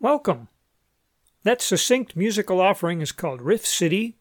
Welcome. 0.00 0.48
That 1.42 1.60
succinct 1.60 2.14
musical 2.14 2.60
offering 2.60 3.00
is 3.00 3.10
called 3.10 3.42
Riff 3.42 3.66
City. 3.66 4.16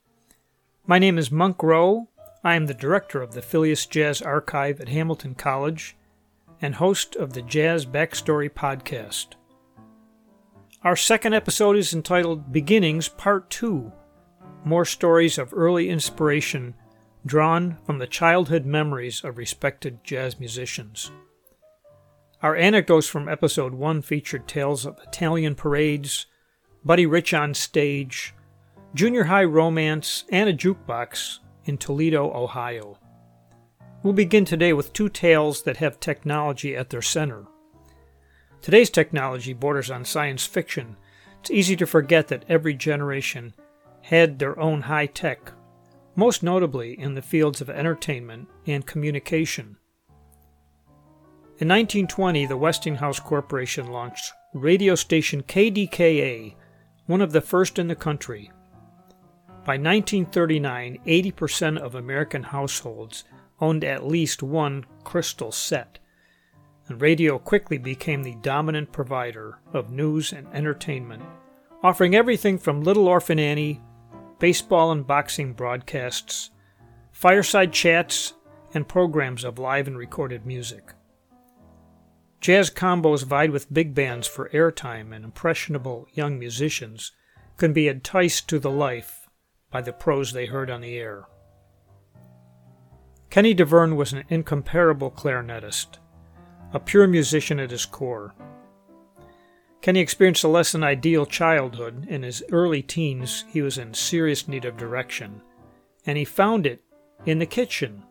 My 0.87 0.97
name 0.97 1.17
is 1.17 1.31
Monk 1.31 1.61
Rowe. 1.61 2.07
I 2.47 2.55
am 2.55 2.67
the 2.67 2.73
director 2.73 3.21
of 3.21 3.33
the 3.33 3.41
Fillius 3.41 3.89
Jazz 3.89 4.21
Archive 4.21 4.79
at 4.79 4.87
Hamilton 4.87 5.35
College 5.35 5.97
and 6.61 6.75
host 6.75 7.13
of 7.17 7.33
the 7.33 7.41
Jazz 7.41 7.85
Backstory 7.85 8.49
podcast. 8.49 9.33
Our 10.81 10.95
second 10.95 11.33
episode 11.33 11.75
is 11.75 11.93
entitled 11.93 12.53
Beginnings 12.53 13.09
Part 13.09 13.49
2 13.49 13.91
More 14.63 14.85
Stories 14.85 15.37
of 15.37 15.53
Early 15.53 15.89
Inspiration 15.89 16.73
Drawn 17.25 17.79
from 17.85 17.99
the 17.99 18.07
Childhood 18.07 18.65
Memories 18.65 19.25
of 19.25 19.37
Respected 19.37 20.01
Jazz 20.05 20.39
Musicians. 20.39 21.11
Our 22.41 22.55
anecdotes 22.55 23.07
from 23.07 23.27
episode 23.27 23.73
1 23.73 24.03
featured 24.03 24.47
tales 24.47 24.85
of 24.85 24.97
Italian 25.05 25.53
parades, 25.53 26.27
Buddy 26.85 27.05
Rich 27.05 27.33
on 27.33 27.53
stage, 27.53 28.33
junior 28.95 29.25
high 29.25 29.43
romance, 29.43 30.23
and 30.31 30.47
a 30.47 30.53
jukebox 30.53 31.39
in 31.67 31.77
Toledo, 31.77 32.31
Ohio. 32.33 32.97
We'll 34.03 34.13
begin 34.13 34.45
today 34.45 34.73
with 34.73 34.93
two 34.93 35.09
tales 35.09 35.63
that 35.63 35.77
have 35.77 35.99
technology 35.99 36.75
at 36.75 36.89
their 36.89 37.01
center. 37.01 37.45
Today's 38.61 38.89
technology 38.89 39.53
borders 39.53 39.91
on 39.91 40.05
science 40.05 40.45
fiction. 40.45 40.97
It's 41.39 41.51
easy 41.51 41.75
to 41.77 41.85
forget 41.85 42.27
that 42.29 42.45
every 42.47 42.73
generation 42.73 43.53
had 44.01 44.39
their 44.39 44.59
own 44.59 44.81
high 44.81 45.07
tech, 45.07 45.51
most 46.15 46.43
notably 46.43 46.99
in 46.99 47.13
the 47.13 47.21
fields 47.21 47.61
of 47.61 47.69
entertainment 47.69 48.47
and 48.65 48.85
communication. 48.85 49.77
In 51.59 51.67
1920, 51.67 52.45
the 52.45 52.55
Westinghouse 52.55 53.19
Corporation 53.19 53.87
launched 53.87 54.31
radio 54.53 54.95
station 54.95 55.41
KDKA, 55.43 56.55
one 57.07 57.21
of 57.21 57.31
the 57.31 57.41
first 57.41 57.79
in 57.79 57.87
the 57.87 57.95
country. 57.95 58.51
By 59.67 59.73
1939, 59.73 60.99
80% 61.05 61.77
of 61.79 61.93
American 61.93 62.41
households 62.41 63.25
owned 63.59 63.83
at 63.83 64.07
least 64.07 64.41
one 64.41 64.85
crystal 65.03 65.51
set, 65.51 65.99
and 66.87 67.01
radio 67.01 67.37
quickly 67.37 67.77
became 67.77 68.23
the 68.23 68.37
dominant 68.41 68.93
provider 68.93 69.59
of 69.73 69.91
news 69.91 70.31
and 70.31 70.47
entertainment, 70.53 71.21
offering 71.83 72.15
everything 72.15 72.57
from 72.57 72.81
Little 72.81 73.09
Orphan 73.09 73.39
Annie, 73.39 73.81
baseball 74.39 74.93
and 74.93 75.05
boxing 75.05 75.51
broadcasts, 75.51 76.49
fireside 77.11 77.73
chats, 77.73 78.35
and 78.73 78.87
programs 78.87 79.43
of 79.43 79.59
live 79.59 79.85
and 79.85 79.97
recorded 79.97 80.45
music. 80.45 80.93
Jazz 82.39 82.69
combos 82.69 83.25
vied 83.25 83.49
with 83.49 83.73
big 83.73 83.93
bands 83.93 84.27
for 84.27 84.47
airtime, 84.51 85.13
and 85.13 85.25
impressionable 85.25 86.07
young 86.13 86.39
musicians 86.39 87.11
can 87.57 87.73
be 87.73 87.89
enticed 87.89 88.47
to 88.47 88.59
the 88.59 88.71
life 88.71 89.16
by 89.71 89.81
the 89.81 89.93
prose 89.93 90.31
they 90.31 90.45
heard 90.45 90.69
on 90.69 90.81
the 90.81 90.97
air. 90.97 91.25
Kenny 93.29 93.53
Davern 93.53 93.95
was 93.95 94.13
an 94.13 94.23
incomparable 94.29 95.11
clarinetist, 95.11 95.97
a 96.73 96.79
pure 96.79 97.07
musician 97.07 97.59
at 97.59 97.71
his 97.71 97.85
core. 97.85 98.33
Kenny 99.81 99.99
experienced 99.99 100.43
a 100.43 100.47
less 100.47 100.71
than 100.71 100.83
ideal 100.83 101.25
childhood. 101.25 102.07
In 102.09 102.23
his 102.23 102.43
early 102.51 102.81
teens, 102.81 103.45
he 103.47 103.61
was 103.61 103.77
in 103.77 103.93
serious 103.93 104.47
need 104.47 104.65
of 104.65 104.77
direction, 104.77 105.41
and 106.05 106.17
he 106.17 106.25
found 106.25 106.65
it 106.65 106.81
in 107.25 107.39
the 107.39 107.45
kitchen, 107.45 108.03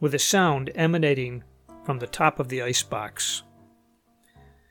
with 0.00 0.14
a 0.14 0.18
sound 0.18 0.70
emanating 0.74 1.42
from 1.84 1.98
the 1.98 2.06
top 2.06 2.38
of 2.38 2.48
the 2.48 2.62
icebox. 2.62 3.42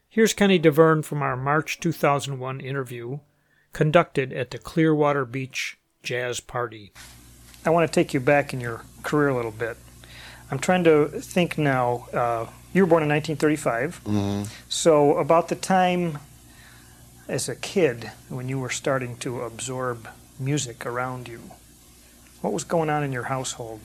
Here's 0.10 0.34
Kenny 0.34 0.60
Davern 0.60 1.04
from 1.04 1.22
our 1.22 1.36
March 1.36 1.80
2001 1.80 2.60
interview 2.62 3.20
conducted 3.78 4.34
at 4.34 4.50
the 4.50 4.58
Clearwater 4.58 5.24
Beach 5.24 5.78
Jazz 6.02 6.40
Party. 6.40 6.92
I 7.64 7.70
want 7.70 7.88
to 7.88 7.94
take 7.94 8.12
you 8.12 8.20
back 8.20 8.52
in 8.52 8.60
your 8.60 8.82
career 9.04 9.30
a 9.30 9.36
little 9.36 9.52
bit. 9.52 9.78
I'm 10.50 10.58
trying 10.58 10.84
to 10.86 11.06
think 11.10 11.60
now. 11.60 12.08
Uh, 12.12 12.48
you 12.74 12.82
were 12.82 12.88
born 12.88 13.04
in 13.04 13.10
1935. 13.10 14.02
Mm-hmm. 14.04 14.52
So, 14.68 15.18
about 15.18 15.50
the 15.50 15.56
time 15.56 16.18
as 17.28 17.48
a 17.48 17.56
kid 17.56 18.12
when 18.30 18.50
you 18.50 18.58
were 18.58 18.72
starting 18.72 19.16
to 19.18 19.42
absorb 19.42 20.10
music 20.40 20.84
around 20.84 21.28
you, 21.28 21.52
what 22.42 22.54
was 22.54 22.64
going 22.64 22.90
on 22.90 23.04
in 23.04 23.12
your 23.12 23.26
household 23.26 23.82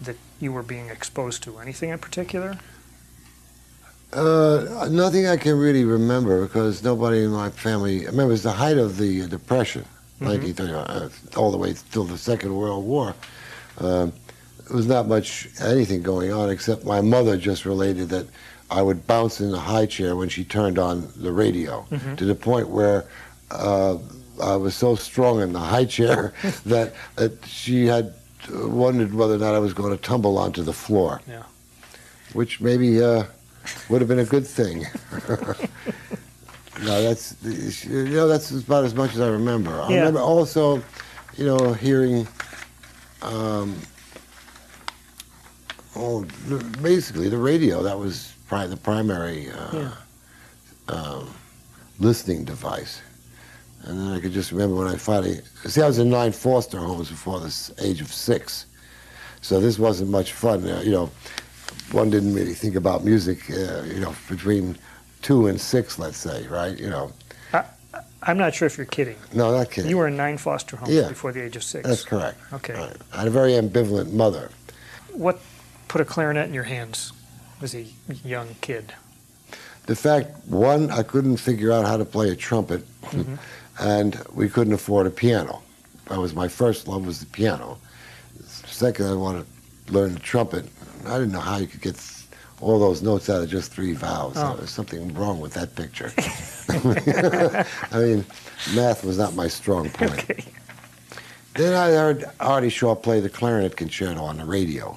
that 0.00 0.16
you 0.38 0.52
were 0.52 0.62
being 0.62 0.88
exposed 0.88 1.42
to? 1.42 1.58
Anything 1.58 1.90
in 1.90 1.98
particular? 1.98 2.60
Uh, 4.20 4.88
nothing 4.90 5.26
I 5.26 5.36
can 5.36 5.58
really 5.58 5.84
remember 5.84 6.42
because 6.46 6.82
nobody 6.82 7.22
in 7.24 7.30
my 7.30 7.50
family. 7.50 8.02
I 8.06 8.10
remember 8.10 8.30
it 8.30 8.38
was 8.38 8.42
the 8.44 8.52
height 8.52 8.78
of 8.78 8.96
the 8.96 9.22
uh, 9.22 9.26
Depression, 9.26 9.84
Mhm. 10.22 10.26
1930, 10.28 10.72
uh, 10.72 11.08
all 11.38 11.50
the 11.50 11.58
way 11.58 11.74
till 11.92 12.04
the 12.04 12.16
Second 12.16 12.56
World 12.56 12.86
War. 12.86 13.14
Um, 13.78 14.12
there 14.66 14.74
was 14.76 14.86
not 14.86 15.06
much 15.06 15.48
anything 15.60 16.02
going 16.02 16.32
on 16.32 16.48
except 16.48 16.84
my 16.86 17.02
mother 17.02 17.36
just 17.36 17.66
related 17.66 18.08
that 18.08 18.26
I 18.70 18.80
would 18.80 19.06
bounce 19.06 19.40
in 19.42 19.50
the 19.50 19.60
high 19.60 19.84
chair 19.86 20.16
when 20.16 20.30
she 20.30 20.44
turned 20.44 20.78
on 20.78 21.12
the 21.16 21.30
radio 21.30 21.84
Mhm. 21.92 22.16
to 22.16 22.24
the 22.24 22.34
point 22.34 22.68
where 22.70 23.04
uh, 23.50 23.96
I 24.42 24.56
was 24.56 24.74
so 24.74 24.96
strong 24.96 25.40
in 25.42 25.52
the 25.52 25.60
high 25.60 25.84
chair 25.84 26.32
that, 26.64 26.94
that 27.16 27.32
she 27.46 27.86
had 27.86 28.14
uh, 28.52 28.66
wondered 28.66 29.12
whether 29.14 29.34
or 29.34 29.38
not 29.38 29.54
I 29.54 29.58
was 29.58 29.74
going 29.74 29.94
to 29.96 30.02
tumble 30.02 30.38
onto 30.38 30.62
the 30.62 30.72
floor. 30.72 31.20
Yeah. 31.28 31.42
Which 32.32 32.60
maybe 32.60 33.00
uh, 33.02 33.24
would 33.88 34.00
have 34.00 34.08
been 34.08 34.18
a 34.20 34.24
good 34.24 34.46
thing. 34.46 34.84
no, 36.82 37.02
that's 37.02 37.34
you 37.42 38.04
know 38.08 38.28
that's 38.28 38.50
about 38.50 38.84
as 38.84 38.94
much 38.94 39.14
as 39.14 39.20
I 39.20 39.28
remember. 39.28 39.70
I 39.80 39.88
Yeah. 39.90 39.96
remember 39.98 40.20
also, 40.20 40.82
you 41.36 41.46
know, 41.46 41.72
hearing. 41.72 42.26
Um, 43.22 43.74
oh, 45.96 46.24
basically 46.82 47.28
the 47.28 47.38
radio. 47.38 47.82
That 47.82 47.98
was 47.98 48.32
pri- 48.48 48.66
the 48.66 48.76
primary 48.76 49.50
uh, 49.50 49.72
Yeah. 49.72 49.92
um, 50.88 51.30
listening 51.98 52.44
device. 52.44 53.00
And 53.82 53.98
then 54.00 54.08
I 54.08 54.20
could 54.20 54.32
just 54.32 54.50
remember 54.52 54.76
when 54.76 54.88
I 54.88 54.96
finally 54.96 55.40
see 55.66 55.80
I 55.80 55.86
was 55.86 55.98
in 55.98 56.10
nine 56.10 56.32
foster 56.32 56.78
homes 56.78 57.08
before 57.08 57.38
the 57.40 57.72
age 57.78 58.00
of 58.00 58.12
six, 58.12 58.66
so 59.42 59.60
this 59.60 59.78
wasn't 59.78 60.10
much 60.10 60.32
fun. 60.32 60.68
Uh, 60.68 60.80
you 60.84 60.90
know, 60.90 61.10
one 61.92 62.10
didn't 62.10 62.34
really 62.34 62.54
think 62.54 62.74
about 62.74 63.04
music. 63.04 63.38
Uh, 63.50 63.82
you 63.84 64.00
know, 64.00 64.14
between 64.28 64.76
two 65.22 65.46
and 65.46 65.60
six, 65.60 65.98
let's 65.98 66.16
say, 66.18 66.46
right? 66.48 66.78
You 66.78 66.90
know, 66.90 67.12
I'm 68.22 68.38
not 68.38 68.54
sure 68.54 68.66
if 68.66 68.76
you're 68.76 68.86
kidding. 68.86 69.16
no, 69.32 69.52
not 69.56 69.70
kidding. 69.70 69.88
You 69.88 69.98
were 69.98 70.08
in 70.08 70.16
nine 70.16 70.36
foster 70.36 70.76
homes 70.76 70.92
Yeah. 70.92 71.08
before 71.08 71.30
the 71.32 71.42
age 71.42 71.54
of 71.54 71.62
six. 71.62 71.86
That's 71.88 72.04
correct. 72.04 72.38
Okay. 72.52 72.74
Right. 72.74 72.96
I 73.12 73.18
had 73.18 73.28
a 73.28 73.30
very 73.30 73.52
ambivalent 73.52 74.12
mother. 74.12 74.50
What 75.12 75.38
put 75.88 76.00
a 76.00 76.04
clarinet 76.04 76.46
in 76.48 76.54
your 76.54 76.64
hands 76.64 77.12
as 77.62 77.74
a 77.74 77.86
young 78.24 78.48
kid? 78.62 78.92
The 79.86 79.94
fact, 79.94 80.30
one, 80.48 80.90
I 80.90 81.04
couldn't 81.04 81.36
figure 81.36 81.70
out 81.72 81.86
how 81.86 81.96
to 81.96 82.04
play 82.04 82.30
a 82.30 82.34
trumpet, 82.36 82.84
Mhm. 83.02 83.38
and 83.78 84.20
we 84.34 84.48
couldn't 84.48 84.72
afford 84.72 85.06
a 85.06 85.10
piano. 85.10 85.62
That 86.08 86.18
was 86.18 86.34
my 86.34 86.48
first 86.48 86.88
love 86.88 87.06
was 87.06 87.20
the 87.20 87.26
piano. 87.26 87.78
Second, 88.66 89.06
I 89.06 89.14
wanted 89.14 89.46
to 89.86 89.92
learn 89.92 90.14
the 90.14 90.20
trumpet. 90.20 90.66
I 91.06 91.18
didn't 91.18 91.32
know 91.32 91.40
how 91.40 91.58
you 91.58 91.66
could 91.66 91.80
get 91.80 91.96
all 92.60 92.78
those 92.78 93.02
notes 93.02 93.28
out 93.28 93.42
of 93.42 93.48
just 93.48 93.72
three 93.72 93.92
vowels. 93.92 94.36
Oh. 94.36 94.52
There 94.52 94.62
was 94.62 94.70
something 94.70 95.12
wrong 95.14 95.40
with 95.40 95.54
that 95.54 95.74
picture. 95.76 96.12
I 97.92 97.98
mean, 97.98 98.24
math 98.74 99.04
was 99.04 99.18
not 99.18 99.34
my 99.34 99.48
strong 99.48 99.90
point. 99.90 100.24
Okay. 100.30 100.44
Then 101.54 101.72
I 101.72 101.90
heard 101.90 102.26
Artie 102.38 102.68
Shaw 102.68 102.94
play 102.94 103.20
the 103.20 103.30
clarinet 103.30 103.76
concerto 103.78 104.20
on 104.20 104.36
the 104.36 104.44
radio. 104.44 104.94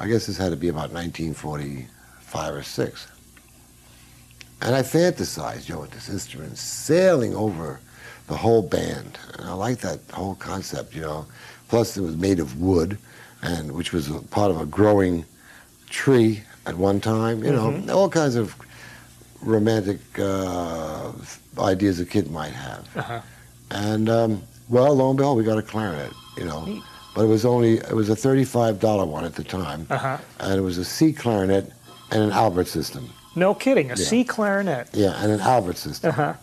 I 0.00 0.08
guess 0.08 0.26
this 0.26 0.36
had 0.36 0.50
to 0.50 0.56
be 0.56 0.66
about 0.66 0.90
1945 0.90 2.54
or 2.54 2.62
6. 2.64 3.06
And 4.62 4.74
I 4.74 4.82
fantasized, 4.82 5.68
you 5.68 5.76
know, 5.76 5.82
with 5.82 5.92
this 5.92 6.08
instrument 6.08 6.58
sailing 6.58 7.36
over 7.36 7.78
the 8.26 8.36
whole 8.36 8.62
band. 8.62 9.16
And 9.38 9.48
I 9.48 9.52
like 9.52 9.78
that 9.78 10.00
whole 10.12 10.34
concept, 10.34 10.92
you 10.92 11.02
know. 11.02 11.26
Plus, 11.68 11.96
it 11.96 12.02
was 12.02 12.16
made 12.16 12.40
of 12.40 12.60
wood, 12.60 12.98
and 13.44 13.72
which 13.72 13.92
was 13.92 14.08
a 14.10 14.18
part 14.30 14.50
of 14.50 14.60
a 14.60 14.66
growing 14.66 15.24
tree 15.90 16.42
at 16.66 16.76
one 16.76 17.00
time. 17.00 17.44
You 17.44 17.52
know, 17.52 17.84
all 17.92 18.08
kinds 18.08 18.34
of 18.36 18.56
romantic 19.42 19.98
uh, 20.18 21.12
ideas 21.58 22.00
a 22.00 22.06
kid 22.06 22.30
might 22.30 22.52
have. 22.52 22.88
Uh-huh. 22.96 23.20
And 23.70 24.08
um, 24.08 24.42
well, 24.68 24.94
lo 24.94 25.08
and 25.10 25.16
behold, 25.18 25.38
we 25.38 25.44
got 25.44 25.58
a 25.58 25.62
clarinet. 25.62 26.12
You 26.36 26.44
know, 26.46 26.64
Neat. 26.64 26.82
but 27.14 27.24
it 27.24 27.28
was 27.28 27.44
only 27.44 27.74
it 27.78 27.92
was 27.94 28.08
a 28.08 28.16
thirty-five 28.16 28.80
dollar 28.80 29.04
one 29.04 29.24
at 29.24 29.34
the 29.34 29.44
time, 29.44 29.86
Uh-huh. 29.90 30.18
and 30.40 30.58
it 30.58 30.62
was 30.62 30.78
a 30.78 30.84
C 30.84 31.12
clarinet 31.12 31.70
and 32.10 32.22
an 32.22 32.32
Albert 32.32 32.66
system. 32.66 33.08
No 33.36 33.54
kidding. 33.54 33.86
A 33.90 33.94
Yeah. 33.96 34.04
C 34.04 34.24
clarinet. 34.24 34.88
Yeah, 34.92 35.22
and 35.22 35.30
an 35.32 35.40
Albert 35.40 35.76
system. 35.76 36.10
Uh-huh. 36.10 36.34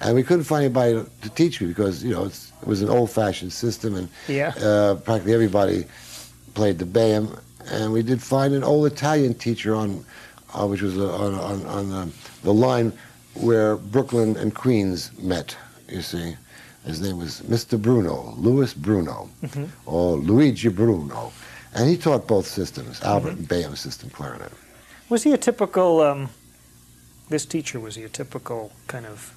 And 0.00 0.14
we 0.16 0.22
couldn't 0.24 0.44
find 0.44 0.64
anybody 0.64 1.04
to, 1.22 1.30
teach 1.30 1.60
me 1.60 1.68
because 1.68 2.02
you 2.04 2.12
know 2.12 2.24
it's, 2.26 2.52
it 2.62 2.66
was 2.68 2.82
an 2.82 2.88
old-fashioned 2.90 3.52
system, 3.52 3.94
and 3.94 4.08
Yeah. 4.28 4.52
uh, 4.60 4.94
practically 4.96 5.32
everybody 5.34 5.84
played 6.54 6.78
the 6.78 6.86
Boehm. 6.86 7.36
And 7.70 7.92
we 7.92 8.02
did 8.02 8.22
find 8.22 8.54
an 8.54 8.62
old 8.64 8.86
Italian 8.86 9.34
teacher 9.34 9.74
on, 9.74 10.04
uh, 10.54 10.66
which 10.66 10.82
was 10.82 10.96
uh, 10.98 11.14
on 11.16 11.34
on, 11.34 11.66
on 11.66 11.88
the, 11.90 12.12
the 12.42 12.52
line 12.52 12.92
where 13.34 13.76
Brooklyn 13.76 14.36
and 14.36 14.54
Queens 14.54 15.10
met. 15.18 15.56
You 15.88 16.02
see, 16.02 16.36
his 16.84 17.00
name 17.00 17.18
was 17.18 17.40
Mr. 17.42 17.80
Bruno, 17.80 18.34
Louis 18.36 18.72
Bruno, 18.74 19.28
Mhm. 19.42 19.68
or 19.86 20.16
Luigi 20.18 20.68
Bruno, 20.68 21.32
and 21.74 21.88
he 21.88 21.96
taught 21.96 22.26
both 22.26 22.46
systems, 22.46 23.00
Albert 23.02 23.30
and 23.38 23.48
Boehm 23.48 23.76
system 23.76 24.10
clarinet. 24.10 24.52
Was 25.08 25.22
he 25.24 25.32
a 25.32 25.38
typical, 25.38 26.00
um, 26.00 26.28
this 27.30 27.46
teacher, 27.46 27.80
was 27.80 27.94
he 27.96 28.02
a 28.04 28.08
typical 28.08 28.72
kind 28.86 29.06
of 29.06 29.32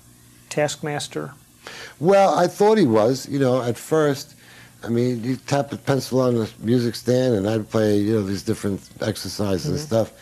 taskmaster? 0.50 1.34
Well, 2.00 2.34
I 2.38 2.48
thought 2.48 2.78
he 2.78 2.86
was. 2.86 3.28
You 3.30 3.40
know, 3.40 3.62
at 3.62 3.78
first, 3.78 4.36
I 4.84 4.90
mean, 4.90 5.24
you 5.24 5.36
tap 5.36 5.74
a 5.74 5.78
pencil 5.78 6.22
on 6.22 6.36
the 6.36 6.50
music 6.60 6.96
stand, 6.96 7.36
and 7.36 7.50
I'd 7.50 7.70
play, 7.70 7.98
you 7.98 8.14
know, 8.14 8.24
these 8.24 8.44
different 8.44 8.82
exercises 9.02 9.66
and 9.66 9.76
mm-hmm. 9.76 9.86
stuff. 9.86 10.14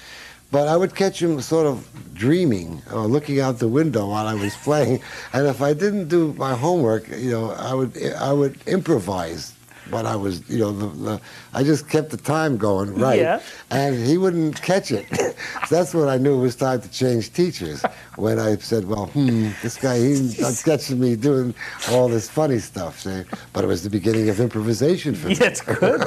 But 0.52 0.68
I 0.68 0.78
would 0.78 0.96
catch 0.96 1.22
him 1.22 1.42
sort 1.42 1.68
of 1.68 1.88
dreaming 2.14 2.82
or 2.92 3.08
looking 3.08 3.40
out 3.42 3.60
the 3.60 3.68
window 3.68 4.08
while 4.08 4.28
I 4.28 4.36
was 4.36 4.56
playing. 4.56 5.02
And 5.34 5.48
if 5.48 5.62
I 5.62 5.74
didn't 5.74 6.08
do 6.08 6.34
my 6.34 6.56
homework, 6.56 7.10
you 7.10 7.32
know, 7.32 7.52
I 7.52 7.74
would 7.74 7.92
I 8.14 8.32
would 8.32 8.56
improvise 8.68 9.54
what 9.90 10.06
I 10.06 10.16
was, 10.16 10.48
you 10.50 10.60
know, 10.60 10.72
the, 10.72 10.88
the, 10.88 11.22
I 11.54 11.64
just 11.64 11.88
kept 11.90 12.10
the 12.10 12.18
time 12.18 12.58
going 12.58 12.96
right, 12.96 13.20
Yeah. 13.20 13.40
and 13.72 13.96
he 14.06 14.18
wouldn't 14.18 14.62
catch 14.62 14.92
it. 14.92 15.06
so 15.16 15.34
that's 15.76 15.94
when 15.94 16.08
I 16.08 16.18
knew 16.18 16.36
it 16.40 16.42
was 16.42 16.56
time 16.56 16.82
to 16.82 16.90
change 16.90 17.32
teachers. 17.34 17.84
When 18.16 18.40
I 18.40 18.56
said, 18.58 18.86
"Well, 18.88 19.08
hmm, 19.08 19.50
this 19.62 19.78
guy 19.78 20.00
he's 20.00 20.40
not 20.40 20.62
catching 20.66 21.00
me 21.00 21.16
doing 21.16 21.54
all 21.92 22.08
this 22.08 22.30
funny 22.30 22.60
stuff," 22.60 23.02
see? 23.02 23.24
but 23.54 23.64
it 23.64 23.68
was 23.68 23.84
the 23.84 23.90
beginning 23.90 24.30
of 24.30 24.40
improvisation 24.40 25.14
for 25.16 25.28
me. 25.28 25.36
Yeah, 25.36 25.48
it's 25.48 25.62
good. 25.62 26.02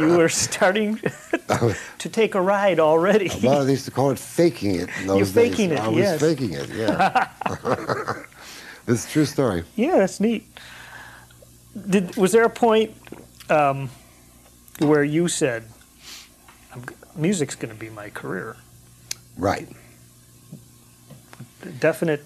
you 0.00 0.16
were 0.16 0.28
starting 0.28 0.96
to 1.98 2.08
take 2.08 2.34
a 2.34 2.40
ride 2.40 2.78
already. 2.80 3.30
Well, 3.42 3.64
they 3.64 3.72
used 3.72 3.84
to 3.86 3.90
call 3.90 4.10
it 4.10 4.18
faking 4.18 4.76
it 4.76 4.88
in 5.00 5.06
those 5.08 5.34
You're 5.34 5.44
days. 5.44 5.56
faking 5.56 5.70
it, 5.72 5.80
I 5.80 5.88
was 5.88 5.98
yes. 5.98 6.20
faking 6.20 6.52
it, 6.52 6.68
yeah. 6.70 7.26
it's 8.86 9.06
a 9.06 9.10
true 9.10 9.24
story. 9.24 9.64
Yeah, 9.76 9.98
that's 9.98 10.20
neat. 10.20 10.46
Did 11.88 12.16
was 12.16 12.32
there 12.32 12.44
a 12.44 12.50
point 12.50 12.94
um, 13.50 13.90
where 14.78 15.04
you 15.04 15.28
said, 15.28 15.64
I'm, 16.74 16.84
"Music's 17.16 17.54
going 17.54 17.72
to 17.72 17.78
be 17.78 17.90
my 17.90 18.10
career"? 18.10 18.56
Right. 19.36 19.68
Definite. 21.80 22.24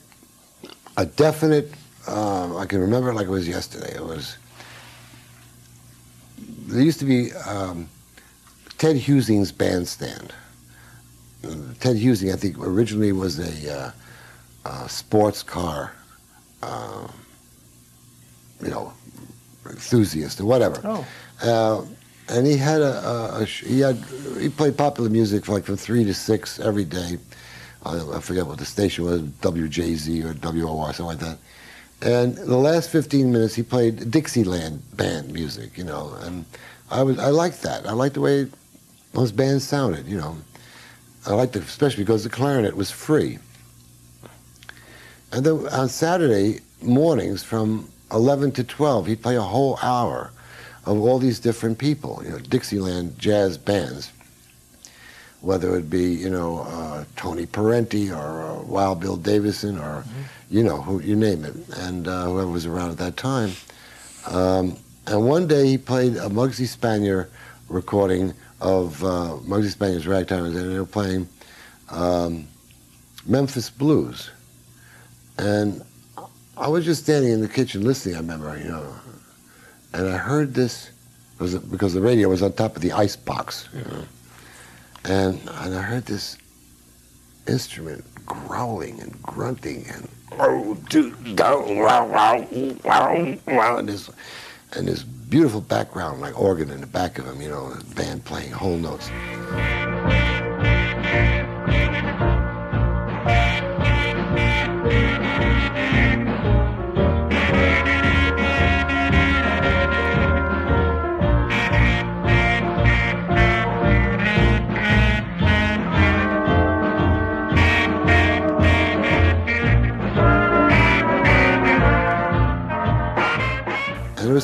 a 0.96 1.06
definite. 1.06 1.72
Uh, 2.06 2.56
I 2.56 2.66
can 2.66 2.80
remember 2.80 3.10
it 3.10 3.14
like 3.14 3.26
it 3.26 3.30
was 3.30 3.48
yesterday. 3.48 3.94
It 3.94 4.04
was. 4.04 4.36
There 6.66 6.82
used 6.82 6.98
to 7.00 7.04
be 7.04 7.32
um, 7.32 7.88
Ted 8.78 8.96
Husing's 8.96 9.52
bandstand. 9.52 10.32
Ted 11.80 11.98
Husing, 11.98 12.32
I 12.32 12.36
think, 12.36 12.58
originally 12.58 13.12
was 13.12 13.38
a, 13.38 13.78
uh, 13.78 13.90
uh 14.64 14.86
sports 14.86 15.42
car, 15.42 15.92
uh, 16.62 17.08
you 18.62 18.70
know, 18.70 18.92
enthusiast 19.68 20.40
or 20.40 20.46
whatever. 20.46 20.80
Oh, 20.84 21.06
Uh, 21.42 21.84
and 22.28 22.46
he 22.46 22.56
had 22.56 22.80
a, 22.80 23.08
a, 23.08 23.42
a 23.42 23.44
he 23.44 23.80
had 23.80 23.96
he 24.38 24.48
played 24.48 24.76
popular 24.78 25.10
music 25.10 25.44
for 25.44 25.52
like 25.52 25.64
from 25.64 25.76
three 25.76 26.04
to 26.04 26.14
six 26.14 26.60
every 26.60 26.84
day. 26.84 27.18
Uh, 27.84 28.16
I 28.16 28.20
forget 28.20 28.46
what 28.46 28.58
the 28.58 28.64
station 28.64 29.04
was, 29.04 29.22
WJZ 29.22 30.24
or 30.24 30.34
WOR, 30.52 30.92
something 30.92 31.06
like 31.06 31.18
that. 31.18 31.38
And 32.00 32.36
the 32.36 32.56
last 32.56 32.90
15 32.90 33.32
minutes, 33.32 33.54
he 33.54 33.62
played 33.62 34.10
Dixieland 34.10 34.82
band 34.96 35.32
music, 35.32 35.76
you 35.76 35.84
know, 35.84 36.16
and 36.22 36.44
I 36.90 37.02
was 37.02 37.18
I 37.18 37.28
liked 37.28 37.62
that. 37.62 37.86
I 37.86 37.92
liked 37.92 38.14
the 38.14 38.20
way 38.20 38.46
those 39.12 39.32
bands 39.32 39.64
sounded, 39.66 40.06
you 40.06 40.16
know. 40.18 40.36
I 41.26 41.34
liked 41.34 41.54
it 41.56 41.62
especially 41.62 42.04
because 42.04 42.24
the 42.24 42.30
clarinet 42.30 42.76
was 42.76 42.90
free. 42.90 43.38
And 45.32 45.44
then 45.44 45.66
on 45.68 45.88
Saturday 45.88 46.60
mornings 46.82 47.42
from 47.42 47.88
11 48.12 48.52
to 48.52 48.64
12, 48.64 49.06
he'd 49.06 49.22
play 49.22 49.36
a 49.36 49.42
whole 49.42 49.78
hour 49.82 50.30
of 50.84 51.00
all 51.00 51.18
these 51.18 51.38
different 51.38 51.78
people, 51.78 52.20
you 52.24 52.30
know, 52.30 52.38
Dixieland 52.38 53.18
jazz 53.18 53.56
bands, 53.56 54.12
whether 55.40 55.76
it 55.76 55.88
be, 55.88 56.12
you 56.14 56.28
know, 56.28 56.60
uh, 56.60 57.04
Tony 57.16 57.46
Parenti 57.46 58.10
or 58.10 58.42
uh, 58.42 58.62
Wild 58.62 59.00
Bill 59.00 59.16
Davison 59.16 59.78
or, 59.78 60.04
you 60.50 60.62
know, 60.62 60.80
who 60.80 61.00
you 61.00 61.16
name 61.16 61.44
it, 61.44 61.54
and 61.76 62.08
uh, 62.08 62.24
whoever 62.24 62.50
was 62.50 62.66
around 62.66 62.90
at 62.90 62.98
that 62.98 63.16
time. 63.16 63.52
Um, 64.26 64.76
and 65.06 65.26
one 65.26 65.46
day 65.46 65.66
he 65.66 65.78
played 65.78 66.16
a 66.16 66.28
Muggsy 66.28 66.66
Spanier 66.66 67.28
recording 67.68 68.34
of 68.60 69.02
uh, 69.02 69.36
Muggsy 69.44 69.74
Spanier's 69.74 70.06
Ragtimers, 70.06 70.56
and 70.56 70.72
they 70.72 70.78
were 70.78 70.84
playing 70.84 71.28
um, 71.90 72.46
Memphis 73.26 73.70
Blues. 73.70 74.30
And 75.38 75.82
I 76.62 76.68
was 76.68 76.84
just 76.84 77.02
standing 77.02 77.32
in 77.32 77.40
the 77.40 77.48
kitchen 77.48 77.82
listening, 77.82 78.14
I 78.14 78.18
remember, 78.18 78.56
you 78.56 78.70
know, 78.70 78.94
and 79.92 80.08
I 80.08 80.16
heard 80.16 80.54
this 80.54 80.92
because 81.40 81.92
the 81.92 82.00
radio 82.00 82.28
was 82.28 82.40
on 82.40 82.52
top 82.52 82.76
of 82.76 82.82
the 82.82 82.92
ice 82.92 83.16
box, 83.16 83.68
you 83.74 83.80
know, 83.80 84.04
and 85.02 85.40
and 85.54 85.74
I 85.74 85.82
heard 85.82 86.06
this 86.06 86.38
instrument 87.48 88.04
growling 88.26 89.00
and 89.00 89.20
grunting 89.22 89.86
and 89.88 90.08
oh 90.38 90.78
wow 91.82 92.06
wow 92.06 92.46
wow 92.84 93.36
wow 93.48 93.76
and 93.78 93.88
this 93.88 94.08
and 94.74 94.86
this 94.86 95.02
beautiful 95.02 95.60
background 95.60 96.20
like 96.20 96.40
organ 96.40 96.70
in 96.70 96.80
the 96.80 96.86
back 96.86 97.18
of 97.18 97.26
him, 97.26 97.42
you 97.42 97.48
know, 97.48 97.76
band 97.96 98.24
playing 98.24 98.52
whole 98.52 98.76
notes. 98.76 99.10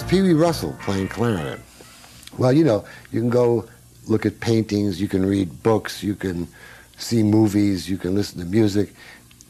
Pee 0.09 0.23
Wee 0.23 0.33
Russell 0.33 0.75
playing 0.81 1.09
clarinet. 1.09 1.61
Well, 2.39 2.51
you 2.51 2.65
know, 2.65 2.83
you 3.13 3.21
can 3.21 3.29
go 3.29 3.69
look 4.07 4.25
at 4.25 4.41
paintings, 4.41 5.03
you 5.03 5.07
can 5.07 5.27
read 5.27 5.63
books, 5.63 6.03
you 6.03 6.15
can 6.15 6.49
see 6.97 7.23
movies, 7.23 7.91
you 7.91 7.99
can 7.99 8.15
listen 8.15 8.41
to 8.41 8.47
music, 8.47 8.95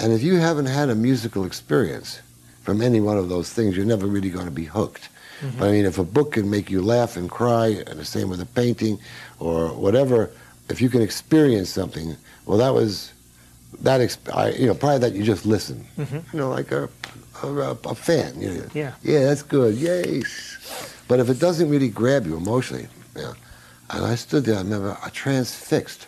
and 0.00 0.12
if 0.12 0.20
you 0.20 0.34
haven't 0.34 0.66
had 0.66 0.88
a 0.88 0.96
musical 0.96 1.44
experience 1.44 2.20
from 2.62 2.82
any 2.82 3.00
one 3.00 3.16
of 3.16 3.28
those 3.28 3.52
things, 3.52 3.76
you're 3.76 3.86
never 3.86 4.08
really 4.08 4.30
going 4.30 4.46
to 4.46 4.50
be 4.50 4.64
hooked. 4.64 5.10
Mm-hmm. 5.40 5.60
But 5.60 5.68
I 5.68 5.70
mean, 5.70 5.84
if 5.84 5.96
a 5.96 6.04
book 6.04 6.32
can 6.32 6.50
make 6.50 6.70
you 6.70 6.82
laugh 6.82 7.16
and 7.16 7.30
cry, 7.30 7.68
and 7.86 8.00
the 8.00 8.04
same 8.04 8.28
with 8.28 8.40
a 8.40 8.46
painting 8.46 8.98
or 9.38 9.68
whatever, 9.68 10.28
if 10.68 10.80
you 10.80 10.88
can 10.88 11.02
experience 11.02 11.70
something, 11.70 12.16
well, 12.46 12.58
that 12.58 12.74
was 12.74 13.12
that. 13.80 14.00
Exp- 14.00 14.34
I, 14.34 14.50
you 14.50 14.66
know, 14.66 14.75
prior 14.75 14.94
to 14.98 15.00
that, 15.00 15.14
you 15.14 15.22
just 15.25 15.44
listen. 15.46 15.87
Mhm. 15.98 16.32
You 16.32 16.38
know, 16.40 16.50
like 16.50 16.72
a 16.72 16.88
a, 17.42 17.48
a 17.84 17.94
fan. 17.94 18.40
You 18.40 18.48
know, 18.54 18.64
Yeah. 18.75 18.92
yeah, 19.02 19.20
that's 19.26 19.42
good. 19.42 19.75
Yay. 19.76 20.22
But 21.06 21.20
if 21.20 21.28
it 21.28 21.38
doesn't 21.38 21.70
really 21.70 21.88
grab 21.88 22.26
you 22.26 22.37
emotionally, 22.37 22.88
yeah. 23.16 23.32
And 23.90 24.04
I 24.04 24.16
stood 24.16 24.44
there, 24.44 24.56
I 24.56 24.62
remember, 24.62 24.96
I 25.02 25.08
transfixed, 25.08 26.06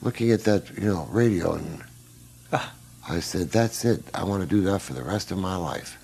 looking 0.00 0.32
at 0.32 0.42
that, 0.44 0.70
you 0.76 0.86
know, 0.86 1.06
radio, 1.12 1.52
and 1.54 1.84
Ah. 2.52 2.72
I 3.08 3.20
said, 3.20 3.50
that's 3.50 3.84
it. 3.84 4.02
I 4.14 4.24
want 4.24 4.42
to 4.42 4.48
do 4.48 4.60
that 4.62 4.80
for 4.80 4.92
the 4.94 5.02
rest 5.04 5.30
of 5.30 5.38
my 5.38 5.56
life. 5.56 5.96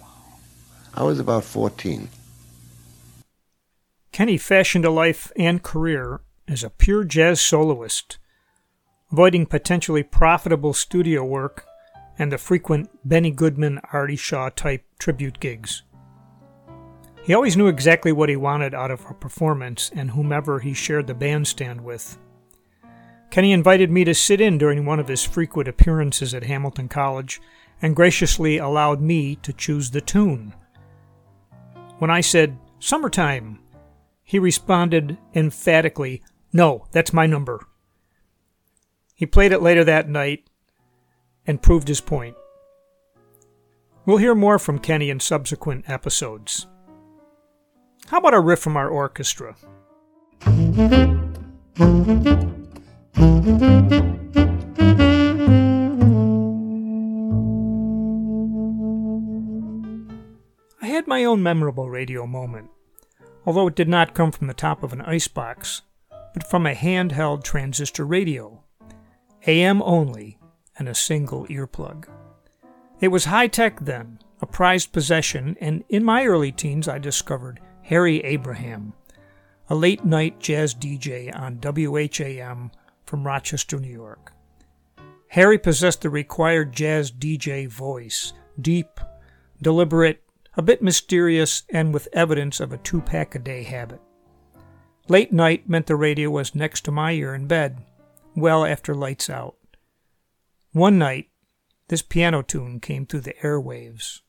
I 0.94 1.02
was 1.02 1.18
about 1.18 1.44
14. 1.44 2.08
Kenny 4.12 4.38
fashioned 4.38 4.84
a 4.84 4.90
life 4.90 5.30
and 5.36 5.62
career 5.62 6.20
as 6.46 6.62
a 6.64 6.70
pure 6.70 7.04
jazz 7.04 7.40
soloist, 7.40 8.18
avoiding 9.10 9.46
potentially 9.46 10.02
profitable 10.02 10.72
studio 10.74 11.24
work 11.24 11.64
and 12.18 12.32
the 12.32 12.38
frequent 12.38 12.88
Benny 13.04 13.30
Goodman, 13.30 13.80
Artie 13.92 14.16
Shaw 14.16 14.50
type 14.50 14.84
tribute 14.98 15.40
gigs. 15.40 15.82
He 17.22 17.34
always 17.34 17.56
knew 17.56 17.68
exactly 17.68 18.12
what 18.12 18.28
he 18.28 18.36
wanted 18.36 18.74
out 18.74 18.90
of 18.90 19.04
a 19.08 19.14
performance 19.14 19.90
and 19.94 20.10
whomever 20.10 20.60
he 20.60 20.72
shared 20.72 21.06
the 21.06 21.14
bandstand 21.14 21.80
with. 21.80 22.18
Kenny 23.30 23.52
invited 23.52 23.90
me 23.90 24.04
to 24.04 24.14
sit 24.14 24.40
in 24.40 24.56
during 24.56 24.84
one 24.84 24.98
of 24.98 25.08
his 25.08 25.24
frequent 25.24 25.68
appearances 25.68 26.32
at 26.32 26.44
Hamilton 26.44 26.88
College 26.88 27.40
and 27.82 27.94
graciously 27.94 28.56
allowed 28.58 29.00
me 29.00 29.36
to 29.36 29.52
choose 29.52 29.90
the 29.90 30.00
tune. 30.00 30.54
When 31.98 32.10
I 32.10 32.20
said, 32.20 32.58
Summertime, 32.78 33.58
he 34.24 34.38
responded 34.38 35.18
emphatically, 35.34 36.22
No, 36.52 36.86
that's 36.92 37.12
my 37.12 37.26
number. 37.26 37.66
He 39.18 39.26
played 39.26 39.50
it 39.50 39.60
later 39.60 39.82
that 39.82 40.08
night 40.08 40.48
and 41.44 41.60
proved 41.60 41.88
his 41.88 42.00
point. 42.00 42.36
We'll 44.06 44.18
hear 44.18 44.32
more 44.32 44.60
from 44.60 44.78
Kenny 44.78 45.10
in 45.10 45.18
subsequent 45.18 45.90
episodes. 45.90 46.68
How 48.06 48.18
about 48.18 48.34
a 48.34 48.38
riff 48.38 48.60
from 48.60 48.76
our 48.76 48.88
orchestra? 48.88 49.56
I 60.80 60.86
had 60.86 61.08
my 61.08 61.24
own 61.24 61.42
memorable 61.42 61.90
radio 61.90 62.24
moment, 62.24 62.70
although 63.44 63.66
it 63.66 63.74
did 63.74 63.88
not 63.88 64.14
come 64.14 64.30
from 64.30 64.46
the 64.46 64.54
top 64.54 64.84
of 64.84 64.92
an 64.92 65.00
icebox, 65.00 65.82
but 66.32 66.48
from 66.48 66.66
a 66.66 66.72
handheld 66.72 67.42
transistor 67.42 68.06
radio, 68.06 68.62
AM 69.46 69.82
only, 69.82 70.38
and 70.78 70.88
a 70.88 70.94
single 70.94 71.46
earplug. 71.46 72.06
It 73.00 73.08
was 73.08 73.26
high 73.26 73.46
tech 73.46 73.80
then, 73.80 74.18
a 74.40 74.46
prized 74.46 74.92
possession, 74.92 75.56
and 75.60 75.84
in 75.88 76.04
my 76.04 76.24
early 76.24 76.52
teens 76.52 76.88
I 76.88 76.98
discovered 76.98 77.60
Harry 77.82 78.20
Abraham, 78.24 78.92
a 79.68 79.74
late 79.74 80.04
night 80.04 80.40
jazz 80.40 80.74
DJ 80.74 81.34
on 81.34 81.58
WHAM 81.60 82.70
from 83.04 83.26
Rochester, 83.26 83.78
New 83.78 83.92
York. 83.92 84.32
Harry 85.28 85.58
possessed 85.58 86.02
the 86.02 86.10
required 86.10 86.72
jazz 86.72 87.10
DJ 87.12 87.68
voice, 87.68 88.32
deep, 88.60 89.00
deliberate, 89.60 90.22
a 90.56 90.62
bit 90.62 90.82
mysterious, 90.82 91.62
and 91.70 91.92
with 91.94 92.08
evidence 92.12 92.60
of 92.60 92.72
a 92.72 92.78
two 92.78 93.00
pack 93.00 93.34
a 93.34 93.38
day 93.38 93.62
habit. 93.62 94.00
Late 95.08 95.32
night 95.32 95.68
meant 95.68 95.86
the 95.86 95.96
radio 95.96 96.30
was 96.30 96.54
next 96.54 96.82
to 96.82 96.90
my 96.90 97.12
ear 97.12 97.34
in 97.34 97.46
bed, 97.46 97.78
well 98.36 98.64
after 98.64 98.94
lights 98.94 99.28
out. 99.30 99.56
One 100.72 100.98
night, 100.98 101.30
this 101.88 102.02
piano 102.02 102.42
tune 102.42 102.80
came 102.80 103.06
through 103.06 103.22
the 103.22 103.34
airwaves. 103.42 104.20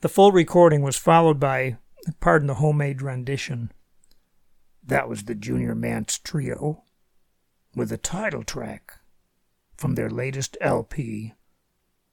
The 0.00 0.08
full 0.08 0.30
recording 0.30 0.82
was 0.82 0.96
followed 0.96 1.40
by, 1.40 1.76
pardon 2.20 2.46
the 2.46 2.54
homemade 2.54 3.02
rendition. 3.02 3.72
That 4.80 5.08
was 5.08 5.24
the 5.24 5.34
Junior 5.34 5.74
Mance 5.74 6.18
Trio 6.18 6.84
with 7.74 7.90
a 7.90 7.98
title 7.98 8.44
track 8.44 8.92
from 9.76 9.96
their 9.96 10.08
latest 10.08 10.56
LP, 10.60 11.34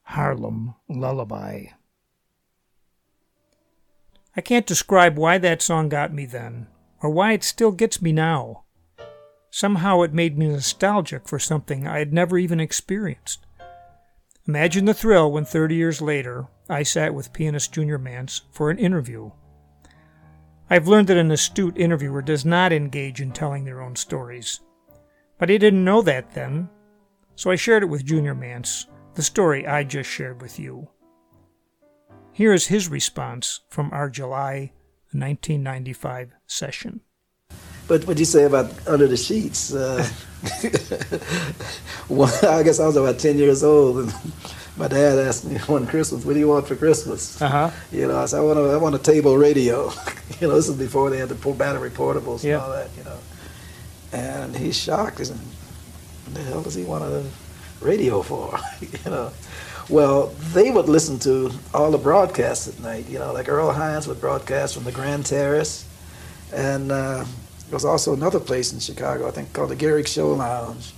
Harlem 0.01 0.74
Lullaby. 0.89 1.65
I 4.36 4.42
can't 4.42 4.65
describe 4.65 5.15
why 5.15 5.38
that 5.38 5.62
song 5.62 5.88
got 5.88 6.12
me 6.12 6.25
then, 6.25 6.65
or 7.04 7.12
why 7.12 7.34
it 7.34 7.44
still 7.44 7.72
gets 7.72 8.01
me 8.01 8.12
now. 8.12 8.63
Somehow 9.51 10.01
it 10.01 10.12
made 10.12 10.39
me 10.39 10.48
nostalgic 10.48 11.27
for 11.27 11.38
something 11.38 11.88
I 11.88 12.00
had 12.00 12.12
never 12.12 12.39
even 12.39 12.60
experienced. 12.60 13.46
Imagine 14.48 14.86
the 14.86 14.94
thrill 14.96 15.32
when 15.32 15.46
30 15.46 15.75
years 15.75 16.01
later 16.01 16.48
I 16.69 16.84
sat 16.84 17.13
with 17.13 17.34
pianist 17.34 17.74
Junior 17.74 17.98
Mance 17.98 18.41
for 18.51 18.69
an 18.69 18.79
interview. 18.79 19.31
I've 20.69 20.88
learned 20.88 21.07
that 21.10 21.17
an 21.17 21.31
astute 21.31 21.77
interviewer 21.77 22.22
does 22.22 22.43
not 22.43 22.74
engage 22.74 23.22
in 23.22 23.31
telling 23.31 23.65
their 23.65 23.81
own 23.81 23.95
stories. 23.95 24.62
But 25.38 25.51
I 25.51 25.57
didn't 25.57 25.86
know 25.86 26.01
that 26.01 26.31
then, 26.31 26.69
so 27.36 27.51
I 27.51 27.55
shared 27.55 27.84
it 27.84 27.88
with 27.88 28.05
Junior 28.05 28.34
Mance, 28.34 28.88
the 29.13 29.22
story 29.22 29.67
I 29.67 29.84
just 29.84 30.10
shared 30.10 30.41
with 30.41 30.60
you. 30.60 30.88
Here 32.31 32.53
is 32.53 32.67
his 32.67 32.89
response 32.89 33.62
from 33.69 33.91
our 33.93 34.10
July 34.10 34.74
1995 35.12 36.34
session. 36.48 37.01
But 37.88 38.07
what 38.07 38.17
you 38.17 38.25
say 38.25 38.45
about 38.45 38.72
Under 38.88 39.07
the 39.07 39.15
Sheets? 39.15 39.74
Uh, 39.74 40.07
well, 42.10 42.34
I 42.43 42.63
guess 42.63 42.79
I 42.79 42.88
was 42.88 42.98
about 42.98 43.19
10 43.19 43.38
years 43.38 43.63
old, 43.63 44.00
and 44.00 44.13
my 44.77 44.88
dad 44.88 45.17
asked 45.20 45.46
me 45.46 45.58
one 45.67 45.88
Christmas, 45.88 46.25
"What 46.25 46.34
do 46.34 46.39
you 46.39 46.48
want 46.48 46.67
for 46.67 46.75
Christmas?" 46.75 47.41
Uh-huh. 47.41 47.72
You 47.91 48.08
know, 48.08 48.20
I 48.20 48.25
said, 48.25 48.39
"I 48.39 48.44
want 48.44 48.60
a, 48.60 48.63
I 48.63 48.77
want 48.77 48.96
a 48.96 49.00
table 49.00 49.38
radio." 49.38 49.91
you 50.39 50.48
know, 50.48 50.55
this 50.55 50.67
is 50.67 50.75
before 50.75 51.10
they 51.10 51.17
had 51.17 51.29
the 51.29 51.53
battery 51.53 51.89
portables 51.89 52.44
and 52.44 52.53
all 52.55 52.72
that. 52.72 52.89
You 52.98 53.03
know, 53.03 53.17
and 54.13 54.55
he's 54.55 54.77
shocked. 54.77 55.20
He 55.20 55.25
said, 55.25 55.38
"What 55.38 56.34
the 56.36 56.44
hell 56.44 56.62
does 56.62 56.75
he 56.75 56.84
want 56.84 57.03
a 57.03 57.24
radio 57.82 58.22
for?" 58.22 58.60
you 58.82 59.10
know. 59.10 59.32
Well, 59.88 60.27
they 60.53 60.72
would 60.72 60.89
listen 60.89 61.20
to 61.20 61.51
all 61.72 61.91
the 61.91 62.00
broadcasts 62.00 62.67
at 62.67 62.79
night. 62.79 63.08
You 63.08 63.20
know, 63.20 63.32
like 63.34 63.48
Earl 63.48 63.72
Hines 63.72 64.08
would 64.08 64.20
broadcast 64.20 64.74
from 64.74 64.84
the 64.84 64.91
Grand 64.91 65.25
Terrace, 65.25 65.88
and 66.51 66.91
uh, 66.91 67.24
there 67.24 67.74
was 67.74 67.86
also 67.86 68.13
another 68.13 68.39
place 68.39 68.74
in 68.74 68.79
Chicago, 68.79 69.27
I 69.27 69.32
think, 69.32 69.53
called 69.53 69.70
the 69.70 69.75
Garrick 69.75 70.08
Show 70.08 70.32
Lounge, 70.34 70.94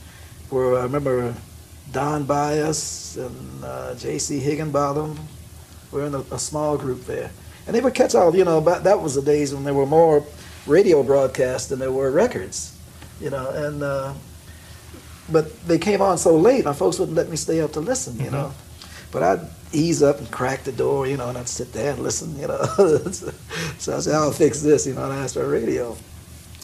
where 0.49 0.77
I 0.77 0.83
remember 0.83 1.35
Don 1.91 2.25
Byas 2.25 3.17
and 3.17 3.63
uh, 3.63 3.95
J.C. 3.95 4.39
Higginbotham 4.39 5.17
were 5.91 6.05
in 6.05 6.13
a, 6.13 6.19
a 6.31 6.39
small 6.39 6.77
group 6.77 7.05
there. 7.05 7.31
And 7.65 7.75
they 7.75 7.81
would 7.81 7.93
catch 7.93 8.15
all, 8.15 8.35
you 8.35 8.45
know, 8.45 8.61
but 8.61 8.83
that 8.83 9.01
was 9.01 9.15
the 9.15 9.21
days 9.21 9.53
when 9.53 9.63
there 9.63 9.73
were 9.73 9.85
more 9.85 10.25
radio 10.65 11.03
broadcasts 11.03 11.69
than 11.69 11.79
there 11.79 11.91
were 11.91 12.11
records, 12.11 12.77
you 13.19 13.29
know, 13.29 13.49
and, 13.49 13.83
uh, 13.83 14.13
but 15.29 15.61
they 15.67 15.77
came 15.77 16.01
on 16.01 16.17
so 16.17 16.37
late, 16.37 16.65
my 16.65 16.73
folks 16.73 16.99
wouldn't 16.99 17.17
let 17.17 17.29
me 17.29 17.35
stay 17.35 17.61
up 17.61 17.73
to 17.73 17.81
listen, 17.81 18.17
you 18.19 18.31
know. 18.31 18.53
But 19.11 19.23
I'd 19.23 19.39
ease 19.73 20.01
up 20.01 20.19
and 20.19 20.29
crack 20.31 20.63
the 20.63 20.71
door, 20.71 21.07
you 21.07 21.17
know, 21.17 21.29
and 21.29 21.37
I'd 21.37 21.49
sit 21.49 21.73
there 21.73 21.91
and 21.93 22.01
listen, 22.01 22.37
you 22.39 22.47
know. 22.47 22.63
so 23.77 23.95
I 23.95 23.99
said, 23.99 24.15
I'll 24.15 24.31
fix 24.31 24.61
this, 24.61 24.87
you 24.87 24.93
know, 24.93 25.03
and 25.03 25.13
I 25.13 25.17
asked 25.17 25.33
for 25.33 25.43
a 25.43 25.49
radio. 25.49 25.97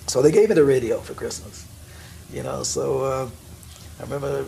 So 0.07 0.21
they 0.21 0.31
gave 0.31 0.49
me 0.49 0.55
the 0.55 0.63
radio 0.63 0.99
for 0.99 1.13
Christmas, 1.13 1.65
you 2.31 2.43
know. 2.43 2.63
So 2.63 3.03
uh, 3.03 3.29
I 3.99 4.03
remember 4.03 4.45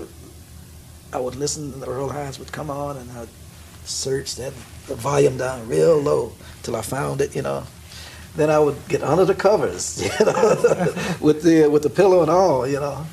I 1.16 1.18
would 1.18 1.36
listen, 1.38 1.72
and 1.72 1.82
the 1.82 1.88
Earl 1.88 2.10
Hines 2.10 2.40
would 2.40 2.52
come 2.52 2.70
on, 2.70 2.98
and 2.98 3.10
I'd 3.14 3.30
search 3.86 4.36
that 4.36 4.52
the 4.88 4.96
volume 4.96 5.38
down 5.38 5.66
real 5.66 5.98
low 5.98 6.34
till 6.62 6.76
I 6.76 6.82
found 6.82 7.22
it, 7.22 7.34
you 7.34 7.42
know. 7.42 7.64
Then 8.36 8.50
I 8.50 8.60
would 8.60 8.76
get 8.90 9.02
under 9.02 9.24
the 9.24 9.34
covers, 9.34 10.04
you 10.20 10.26
know, 10.26 10.94
with 11.22 11.42
the 11.42 11.70
with 11.70 11.84
the 11.84 11.90
pillow 11.90 12.22
and 12.22 12.30
all, 12.30 12.68
you 12.68 12.82
know, 12.82 13.06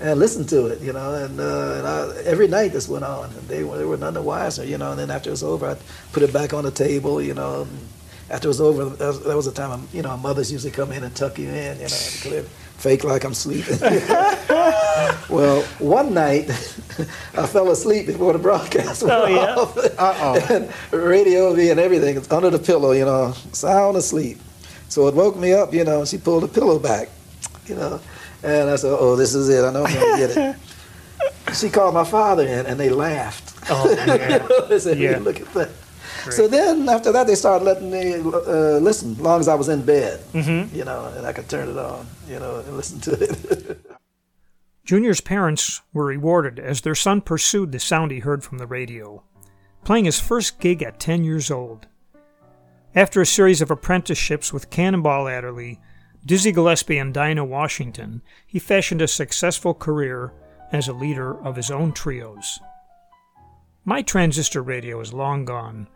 and 0.00 0.18
listen 0.18 0.46
to 0.46 0.68
it, 0.68 0.80
you 0.80 0.94
know. 0.94 1.12
And, 1.12 1.38
uh, 1.38 1.74
and 1.76 1.86
I, 1.86 2.22
every 2.24 2.48
night 2.48 2.72
this 2.72 2.88
went 2.88 3.04
on, 3.04 3.28
and 3.28 3.46
they 3.46 3.62
were 3.62 3.76
they 3.76 3.84
were 3.84 3.98
none 3.98 4.14
the 4.14 4.22
wiser, 4.22 4.64
you 4.64 4.78
know. 4.78 4.92
And 4.92 4.98
then 4.98 5.10
after 5.10 5.28
it 5.28 5.32
was 5.32 5.42
over, 5.42 5.66
I'd 5.66 5.78
put 6.12 6.22
it 6.22 6.32
back 6.32 6.54
on 6.54 6.64
the 6.64 6.70
table, 6.70 7.20
you 7.20 7.34
know. 7.34 7.68
After 8.30 8.48
it 8.48 8.56
was 8.56 8.60
over, 8.62 8.86
that 8.86 9.06
was, 9.06 9.20
that 9.24 9.36
was 9.36 9.44
the 9.44 9.52
time, 9.52 9.86
you 9.92 10.00
know, 10.00 10.16
mothers 10.16 10.50
usually 10.50 10.72
come 10.72 10.92
in 10.92 11.04
and 11.04 11.14
tuck 11.14 11.38
you 11.38 11.50
in, 11.50 11.76
you 11.76 11.88
know, 11.88 12.44
fake 12.80 13.04
like 13.04 13.24
I'm 13.24 13.34
sleeping. 13.34 13.78
well, 15.28 15.62
one 15.78 16.14
night 16.14 16.48
I 17.36 17.46
fell 17.46 17.70
asleep 17.70 18.06
before 18.06 18.32
the 18.32 18.38
broadcast 18.38 19.02
went 19.02 19.14
Oh, 19.14 19.26
yeah? 19.26 19.54
off. 19.56 19.76
Uh-oh. 19.76 20.46
and 20.54 20.72
radio 20.92 21.54
me 21.54 21.70
and 21.70 21.78
everything 21.78 22.16
it's 22.16 22.30
under 22.32 22.50
the 22.50 22.58
pillow, 22.58 22.92
you 22.92 23.04
know, 23.04 23.32
sound 23.52 23.96
asleep. 23.96 24.38
So 24.88 25.06
it 25.08 25.14
woke 25.14 25.36
me 25.36 25.52
up, 25.52 25.72
you 25.74 25.84
know, 25.84 26.00
and 26.00 26.08
she 26.08 26.18
pulled 26.18 26.42
the 26.42 26.48
pillow 26.48 26.78
back, 26.78 27.10
you 27.66 27.76
know, 27.76 28.00
and 28.42 28.70
I 28.70 28.76
said, 28.76 28.96
"Oh, 28.98 29.14
this 29.14 29.34
is 29.34 29.48
it. 29.48 29.62
I 29.64 29.70
know 29.72 29.84
I'm 29.84 29.92
gonna 29.94 30.16
get 30.16 30.36
it." 30.36 30.56
she 31.54 31.68
called 31.68 31.94
my 31.94 32.04
father 32.04 32.44
in, 32.46 32.66
and 32.66 32.80
they 32.80 32.88
laughed. 32.88 33.54
Oh, 33.70 33.88
yeah. 33.94 34.38
they 34.68 34.78
said, 34.80 34.98
Yeah. 34.98 35.18
"Look 35.18 35.40
at 35.40 35.52
that." 35.54 35.68
So 36.30 36.48
then, 36.48 36.88
after 36.88 37.12
that, 37.12 37.26
they 37.26 37.34
started 37.34 37.64
letting 37.64 37.90
me 37.90 38.14
uh, 38.14 38.78
listen, 38.78 39.12
as 39.12 39.20
long 39.20 39.40
as 39.40 39.48
I 39.48 39.54
was 39.54 39.68
in 39.68 39.82
bed, 39.84 40.20
Mhm. 40.32 40.72
you 40.74 40.84
know, 40.84 41.12
and 41.16 41.26
I 41.26 41.32
could 41.32 41.48
turn 41.48 41.68
it 41.68 41.78
on, 41.78 42.06
you 42.28 42.38
know, 42.38 42.56
and 42.66 42.76
listen 42.76 43.00
to 43.00 43.12
it. 43.12 43.80
Junior's 44.84 45.20
parents 45.20 45.82
were 45.92 46.04
rewarded 46.06 46.58
as 46.58 46.80
their 46.80 46.94
son 46.94 47.20
pursued 47.20 47.70
the 47.72 47.78
sound 47.78 48.10
he 48.10 48.18
heard 48.20 48.42
from 48.42 48.58
the 48.58 48.66
radio, 48.66 49.22
playing 49.84 50.04
his 50.06 50.18
first 50.20 50.58
gig 50.58 50.82
at 50.82 50.98
10 50.98 51.22
years 51.24 51.50
old. 51.50 51.86
After 52.94 53.20
a 53.20 53.26
series 53.26 53.60
of 53.62 53.70
apprenticeships 53.70 54.52
with 54.52 54.70
Cannonball 54.70 55.28
Adderley, 55.28 55.78
Dizzy 56.26 56.50
Gillespie, 56.52 56.98
and 56.98 57.14
Dinah 57.14 57.44
Washington, 57.44 58.20
he 58.46 58.58
fashioned 58.58 59.00
a 59.00 59.06
successful 59.08 59.74
career 59.74 60.32
as 60.72 60.88
a 60.88 60.92
leader 60.92 61.38
of 61.44 61.56
his 61.56 61.70
own 61.70 61.92
trios. 61.92 62.58
My 63.84 64.02
transistor 64.02 64.62
radio 64.62 65.00
is 65.00 65.12
long 65.12 65.44
gone, 65.44 65.88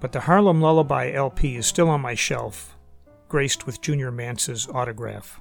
but 0.00 0.12
the 0.12 0.20
Harlem 0.20 0.60
Lullaby 0.60 1.12
LP 1.12 1.56
is 1.56 1.66
still 1.66 1.88
on 1.88 2.00
my 2.00 2.14
shelf, 2.14 2.76
graced 3.28 3.66
with 3.66 3.80
Junior 3.80 4.10
Mance's 4.10 4.68
autograph. 4.68 5.40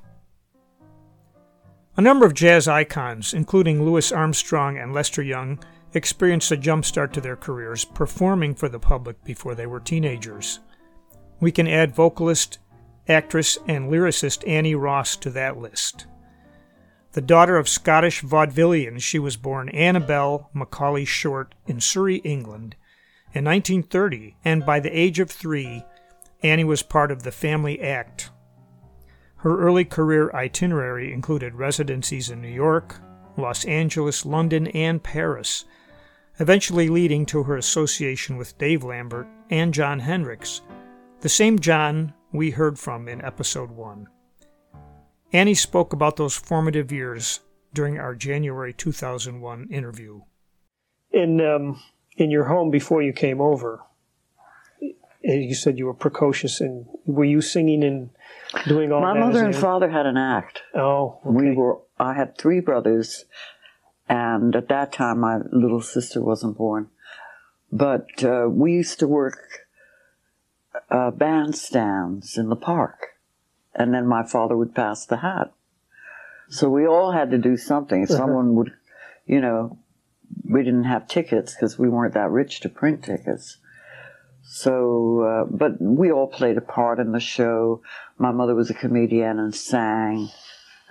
A 1.98 2.02
number 2.02 2.26
of 2.26 2.34
jazz 2.34 2.68
icons, 2.68 3.34
including 3.34 3.84
Louis 3.84 4.12
Armstrong 4.12 4.78
and 4.78 4.94
Lester 4.94 5.22
Young, 5.22 5.60
experienced 5.94 6.52
a 6.52 6.58
jump 6.58 6.84
start 6.84 7.14
to 7.14 7.22
their 7.22 7.38
careers 7.38 7.86
performing 7.86 8.54
for 8.54 8.68
the 8.68 8.80
public 8.80 9.24
before 9.24 9.56
they 9.56 9.66
were 9.66 9.80
teenagers. 9.80 10.60
We 11.40 11.52
can 11.52 11.68
add 11.68 11.96
vocalist, 11.96 12.60
actress, 13.08 13.58
and 13.68 13.90
lyricist 13.90 14.46
Annie 14.48 14.76
Ross 14.76 15.16
to 15.18 15.30
that 15.32 15.58
list. 15.58 16.06
The 17.14 17.22
daughter 17.22 17.56
of 17.56 17.70
Scottish 17.70 18.24
vaudevillians, 18.24 19.02
she 19.02 19.20
was 19.20 19.38
born 19.38 19.70
Annabel 19.70 20.50
Macaulay 20.54 21.06
Short 21.06 21.56
in 21.66 21.80
Surrey, 21.80 22.18
England, 22.18 22.76
in 23.36 23.44
1930, 23.44 24.38
and 24.46 24.66
by 24.66 24.80
the 24.80 24.98
age 24.98 25.20
of 25.20 25.30
three, 25.30 25.84
Annie 26.42 26.64
was 26.64 26.82
part 26.82 27.12
of 27.12 27.24
the 27.24 27.32
family 27.32 27.82
act. 27.82 28.32
Her 29.38 29.60
early 29.60 29.84
career 29.84 30.32
itinerary 30.34 31.12
included 31.12 31.54
residencies 31.54 32.30
in 32.30 32.42
New 32.42 32.48
York, 32.48 32.96
Los 33.36 33.66
Angeles, 33.66 34.26
London, 34.26 34.68
and 34.68 35.04
Paris, 35.04 35.66
eventually 36.40 36.88
leading 36.88 37.26
to 37.26 37.44
her 37.44 37.58
association 37.58 38.38
with 38.38 38.58
Dave 38.58 38.86
Lambert 38.86 39.28
and 39.50 39.74
Jon 39.74 40.00
Hendricks, 40.00 40.62
the 41.20 41.30
same 41.30 41.60
Jon 41.60 42.14
we 42.32 42.52
heard 42.52 42.80
from 42.80 43.10
in 43.10 43.22
episode 43.22 43.70
1. 43.70 44.08
Annie 45.34 45.54
spoke 45.54 45.92
about 45.92 46.16
those 46.16 46.38
formative 46.38 46.92
years 46.92 47.42
during 47.74 48.00
our 48.00 48.16
January 48.16 48.72
2001 48.72 49.68
interview. 49.70 50.22
In 51.12 51.42
um, 51.42 51.82
in 52.18 52.32
your 52.32 52.46
home 52.46 52.72
before 52.72 53.02
you 53.02 53.14
came 53.14 53.42
over, 53.42 53.82
you 55.22 55.56
said 55.56 55.78
you 55.78 55.86
were 55.86 55.94
precocious, 55.94 56.62
and 56.62 56.86
were 57.06 57.26
you 57.26 57.42
singing 57.42 57.84
and 57.84 58.10
doing 58.68 58.92
all 58.92 59.02
My 59.02 59.14
that? 59.14 59.20
My 59.20 59.26
mother 59.26 59.46
and 59.46 59.56
father 59.56 59.90
had 59.90 60.06
an 60.06 60.18
act. 60.18 60.62
Oh, 60.74 61.20
okay. 61.26 61.50
We 61.50 61.56
were. 61.56 61.80
I 62.00 62.14
had 62.14 62.38
three 62.38 62.60
brothers, 62.60 63.26
and 64.08 64.56
at 64.56 64.68
that 64.70 64.92
time 64.92 65.20
my 65.20 65.40
little 65.52 65.82
sister 65.82 66.22
wasn't 66.22 66.58
born. 66.58 66.90
But 67.72 68.24
uh, 68.24 68.48
we 68.50 68.74
used 68.74 69.00
to 69.00 69.08
work 69.08 69.66
uh, 70.90 71.12
bandstands 71.12 72.38
in 72.38 72.50
the 72.50 72.56
park, 72.56 73.16
and 73.74 73.94
then 73.94 74.06
my 74.08 74.24
father 74.24 74.56
would 74.56 74.76
pass 74.76 75.06
the 75.06 75.18
hat. 75.18 75.52
So 76.50 76.70
we 76.70 76.86
all 76.86 77.12
had 77.12 77.32
to 77.32 77.38
do 77.40 77.58
something. 77.58 78.06
Someone 78.06 78.54
would, 78.56 78.74
you 79.26 79.42
know, 79.42 79.80
we 80.44 80.64
didn't 80.64 80.86
have 80.86 81.08
tickets 81.08 81.54
because 81.54 81.78
we 81.78 81.90
weren't 81.90 82.14
that 82.14 82.30
rich 82.30 82.60
to 82.62 82.70
print 82.70 83.04
tickets. 83.04 83.58
So, 84.44 85.22
uh, 85.22 85.46
but 85.50 85.82
we 85.82 86.12
all 86.12 86.28
played 86.28 86.58
a 86.58 86.62
part 86.62 87.00
in 87.00 87.12
the 87.12 87.20
show. 87.20 87.82
My 88.18 88.32
mother 88.32 88.54
was 88.54 88.70
a 88.70 88.76
comedian 88.76 89.40
and 89.40 89.56
sang, 89.56 90.30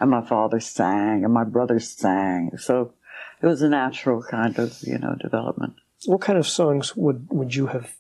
and 0.00 0.10
my 0.10 0.26
father 0.26 0.58
sang, 0.58 1.24
and 1.24 1.32
my 1.32 1.44
brothers 1.44 1.88
sang. 1.88 2.50
So 2.58 2.94
it 3.40 3.46
was 3.46 3.62
a 3.62 3.68
natural 3.68 4.22
kind 4.22 4.58
of, 4.58 4.76
you 4.82 4.98
know, 4.98 5.14
development. 5.20 5.74
What 6.06 6.20
kind 6.20 6.38
of 6.38 6.48
songs 6.48 6.96
would 6.96 7.28
would 7.30 7.54
you 7.54 7.68
have 7.68 7.94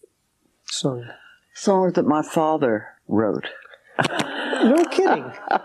sung? 0.64 1.06
Songs 1.54 1.92
that 1.94 2.04
my 2.04 2.22
father 2.22 2.88
wrote. 3.06 3.46
No 4.10 4.84
kidding. 4.90 5.32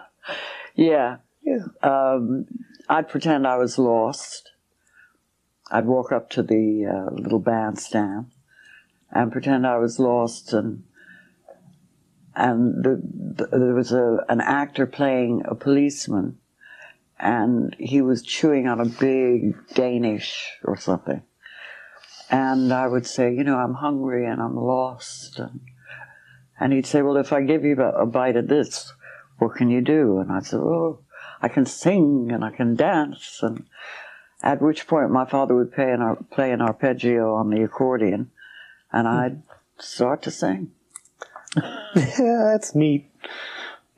Yeah. 0.79 1.17
Yeah. 1.43 1.65
Um, 1.83 2.45
I'd 2.87 3.09
pretend 3.09 3.45
I 3.45 3.57
was 3.57 3.77
lost. 3.77 4.51
I'd 5.71 5.85
walk 5.85 6.11
up 6.11 6.29
to 6.31 6.43
the 6.43 6.85
uh, 6.85 7.13
little 7.13 7.39
bandstand 7.39 8.31
and 9.11 9.31
pretend 9.31 9.65
I 9.65 9.77
was 9.77 9.99
lost, 9.99 10.53
and 10.53 10.83
and 12.35 12.83
the, 12.83 13.01
the, 13.35 13.47
there 13.47 13.73
was 13.73 13.91
a 13.91 14.25
an 14.29 14.41
actor 14.41 14.85
playing 14.85 15.43
a 15.45 15.55
policeman, 15.55 16.37
and 17.19 17.75
he 17.79 18.01
was 18.01 18.21
chewing 18.21 18.67
on 18.67 18.79
a 18.79 18.85
big 18.85 19.55
Danish 19.73 20.57
or 20.63 20.77
something, 20.77 21.21
and 22.29 22.71
I 22.73 22.87
would 22.87 23.05
say, 23.05 23.33
you 23.33 23.43
know, 23.43 23.57
I'm 23.57 23.75
hungry 23.75 24.25
and 24.25 24.41
I'm 24.41 24.55
lost, 24.55 25.39
and 25.39 25.61
and 26.59 26.73
he'd 26.73 26.85
say, 26.85 27.01
well, 27.01 27.17
if 27.17 27.31
I 27.31 27.41
give 27.41 27.63
you 27.63 27.79
a, 27.79 28.01
a 28.01 28.05
bite 28.05 28.35
of 28.35 28.47
this, 28.47 28.93
what 29.37 29.55
can 29.55 29.69
you 29.69 29.81
do? 29.81 30.19
And 30.19 30.31
I 30.31 30.41
said, 30.41 30.59
oh, 30.59 30.99
I 31.41 31.47
can 31.47 31.65
sing 31.65 32.29
and 32.31 32.43
I 32.43 32.51
can 32.51 32.75
dance. 32.75 33.39
And 33.41 33.65
at 34.41 34.61
which 34.61 34.87
point 34.87 35.11
my 35.11 35.25
father 35.25 35.55
would 35.55 35.73
play 35.73 35.91
an, 35.91 36.01
ar- 36.01 36.17
play 36.31 36.51
an 36.51 36.61
arpeggio 36.61 37.35
on 37.35 37.49
the 37.49 37.63
accordion 37.63 38.31
and 38.91 39.07
I'd 39.07 39.41
start 39.77 40.21
to 40.23 40.31
sing. 40.31 40.71
yeah, 41.55 42.51
that's 42.51 42.75
neat. 42.75 43.09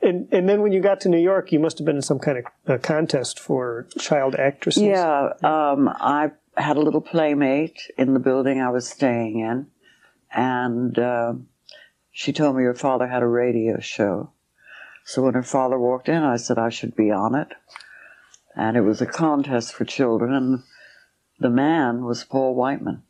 And 0.00 0.28
and 0.32 0.48
then 0.48 0.62
when 0.62 0.72
you 0.72 0.80
got 0.80 1.00
to 1.02 1.08
New 1.08 1.18
York, 1.18 1.52
you 1.52 1.60
must 1.60 1.78
have 1.78 1.84
been 1.84 1.96
in 1.96 2.02
some 2.02 2.18
kind 2.18 2.44
of 2.66 2.82
contest 2.82 3.38
for 3.38 3.86
child 3.98 4.34
actresses. 4.34 4.82
Yeah, 4.82 5.32
um, 5.42 5.88
I 5.88 6.32
had 6.56 6.76
a 6.76 6.80
little 6.80 7.00
playmate 7.00 7.80
in 7.96 8.12
the 8.12 8.20
building 8.20 8.60
I 8.60 8.70
was 8.70 8.88
staying 8.88 9.38
in, 9.38 9.66
and 10.32 10.98
uh, 10.98 11.34
she 12.10 12.32
told 12.32 12.56
me 12.56 12.64
her 12.64 12.74
father 12.74 13.06
had 13.06 13.22
a 13.22 13.28
radio 13.28 13.78
show. 13.78 14.30
So 15.04 15.22
when 15.22 15.34
her 15.34 15.42
father 15.42 15.78
walked 15.78 16.08
in, 16.08 16.22
I 16.22 16.36
said 16.36 16.58
I 16.58 16.68
should 16.68 16.96
be 16.96 17.10
on 17.10 17.34
it. 17.34 17.48
And 18.54 18.76
it 18.76 18.82
was 18.82 19.00
a 19.00 19.06
contest 19.06 19.72
for 19.72 19.84
children, 19.84 20.34
and 20.34 20.62
the 21.38 21.50
man 21.50 22.04
was 22.04 22.24
Paul 22.24 22.54
Whiteman. 22.54 23.02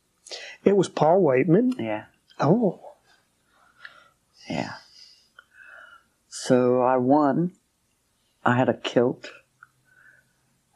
It 0.64 0.76
was 0.76 0.88
Paul 0.88 1.20
Whiteman. 1.22 1.74
Yeah, 1.78 2.04
Oh, 2.38 2.80
yeah. 4.48 4.74
So 6.28 6.80
I 6.82 6.96
won. 6.96 7.52
I 8.44 8.56
had 8.56 8.68
a 8.68 8.74
kilt 8.74 9.30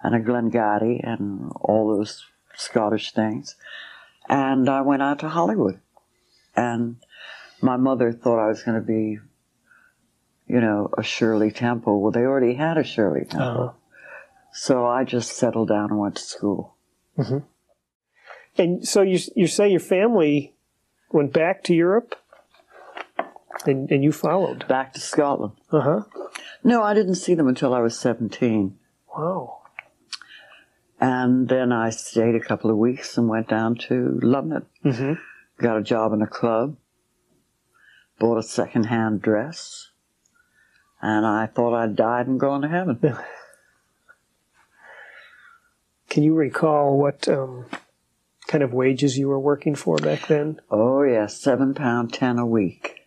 and 0.02 0.14
a 0.14 0.20
Glengarry 0.20 1.00
and 1.02 1.50
all 1.60 1.96
those 1.96 2.24
Scottish 2.54 3.12
things. 3.12 3.56
And 4.28 4.68
I 4.68 4.82
went 4.82 5.02
out 5.02 5.18
to 5.20 5.28
Hollywood. 5.28 5.80
And 6.54 6.96
my 7.60 7.76
mother 7.76 8.12
thought 8.12 8.38
I 8.44 8.48
was 8.48 8.62
going 8.62 8.80
to 8.80 8.86
be, 8.86 9.18
you 10.46 10.60
know, 10.60 10.90
a 10.96 11.02
Shirley 11.02 11.50
Temple. 11.50 12.00
Well, 12.00 12.12
they 12.12 12.20
already 12.20 12.54
had 12.54 12.76
a 12.78 12.84
Shirley 12.84 13.24
Temple. 13.24 13.74
uh, 13.74 13.85
So 14.58 14.86
I 14.86 15.04
just 15.04 15.36
settled 15.36 15.68
down 15.68 15.90
and 15.90 15.98
went 15.98 16.16
to 16.16 16.22
school. 16.22 16.76
and 18.56 18.88
so 18.88 19.02
you 19.02 19.18
you 19.34 19.46
say 19.46 19.68
your 19.68 19.80
family 19.80 20.54
went 21.12 21.34
back 21.34 21.62
to 21.64 21.74
Europe, 21.74 22.14
and 23.66 23.90
and 23.90 24.02
you 24.02 24.12
followed. 24.12 24.66
Back 24.66 24.94
to 24.94 25.00
Scotland. 25.00 25.52
Uh 25.70 25.80
huh. 25.80 26.00
No, 26.64 26.82
I 26.82 26.94
didn't 26.94 27.16
see 27.16 27.34
them 27.34 27.48
until 27.48 27.74
I 27.74 27.80
was 27.80 27.98
17. 27.98 28.78
Wow. 29.14 29.58
And 30.98 31.48
then 31.48 31.70
I 31.70 31.90
stayed 31.90 32.34
a 32.34 32.40
couple 32.40 32.70
of 32.70 32.78
weeks 32.78 33.18
and 33.18 33.28
went 33.28 33.48
down 33.48 33.76
to 33.88 34.18
London. 34.22 34.64
hmm 34.82 35.12
Got 35.58 35.76
a 35.78 35.82
job 35.82 36.12
in 36.14 36.22
a 36.22 36.26
club. 36.26 36.76
Bought 38.18 38.38
a 38.38 38.42
second-hand 38.42 39.20
dress. 39.22 39.90
And 41.02 41.26
I 41.26 41.46
thought 41.46 41.74
I'd 41.74 41.94
died 41.94 42.26
and 42.26 42.40
gone 42.40 42.62
to 42.62 42.68
heaven. 42.68 42.98
Can 46.08 46.22
you 46.22 46.34
recall 46.34 46.96
what 46.98 47.28
um, 47.28 47.66
kind 48.46 48.62
of 48.62 48.72
wages 48.72 49.18
you 49.18 49.28
were 49.28 49.40
working 49.40 49.74
for 49.74 49.96
back 49.96 50.28
then? 50.28 50.60
Oh 50.70 51.02
yeah, 51.02 51.26
seven 51.26 51.74
pound 51.74 52.12
ten 52.12 52.38
a 52.38 52.46
week. 52.46 53.00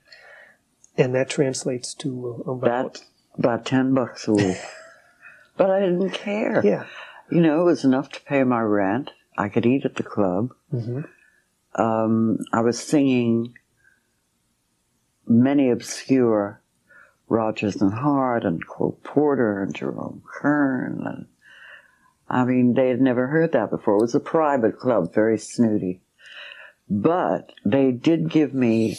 And 0.97 1.15
that 1.15 1.29
translates 1.29 1.93
to 1.95 2.43
uh, 2.47 2.51
about 2.51 2.93
That 2.95 3.01
about 3.37 3.65
ten 3.65 3.93
bucks 3.93 4.27
a 4.27 4.33
week. 4.33 4.57
but 5.57 5.69
I 5.69 5.79
didn't 5.79 6.11
care. 6.11 6.61
yeah. 6.65 6.85
You 7.31 7.41
know, 7.41 7.61
it 7.61 7.65
was 7.65 7.85
enough 7.85 8.09
to 8.09 8.21
pay 8.21 8.43
my 8.43 8.59
rent. 8.61 9.11
I 9.37 9.49
could 9.49 9.65
eat 9.65 9.85
at 9.85 9.95
the 9.95 10.03
club. 10.03 10.49
hmm 10.71 11.01
Um, 11.75 12.39
I 12.51 12.61
was 12.61 12.79
singing 12.79 13.53
many 15.27 15.69
obscure 15.69 16.61
Rodgers 17.27 17.79
and 17.81 17.93
Hart 17.93 18.43
and 18.43 18.65
Cole 18.67 18.99
Porter 19.03 19.61
and 19.61 19.73
Jerome 19.75 20.23
Kern. 20.25 21.03
And, 21.05 21.25
I 22.29 22.45
mean, 22.45 22.73
they 22.75 22.89
had 22.89 23.01
never 23.01 23.27
heard 23.27 23.53
that 23.53 23.71
before. 23.71 23.95
It 23.95 24.01
was 24.01 24.15
a 24.15 24.19
private 24.19 24.77
club, 24.77 25.13
very 25.13 25.37
snooty. 25.37 26.01
But 26.89 27.51
they 27.65 27.91
did 27.91 28.29
give 28.29 28.53
me 28.53 28.97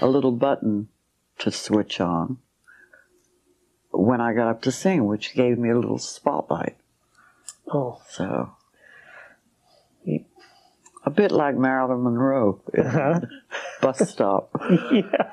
a 0.00 0.06
little 0.06 0.32
button 0.32 0.88
to 1.38 1.50
switch 1.50 2.00
on 2.00 2.38
when 3.90 4.20
I 4.20 4.32
got 4.32 4.48
up 4.48 4.62
to 4.62 4.72
sing, 4.72 5.06
which 5.06 5.34
gave 5.34 5.58
me 5.58 5.70
a 5.70 5.76
little 5.76 5.98
spotlight. 5.98 6.76
Oh. 7.72 8.00
So, 8.08 8.52
a 11.04 11.10
bit 11.10 11.30
like 11.30 11.56
Marilyn 11.56 12.02
Monroe, 12.02 12.60
Uh-huh. 12.76 13.20
bus 13.80 14.08
stop. 14.10 14.50
yeah. 14.92 15.32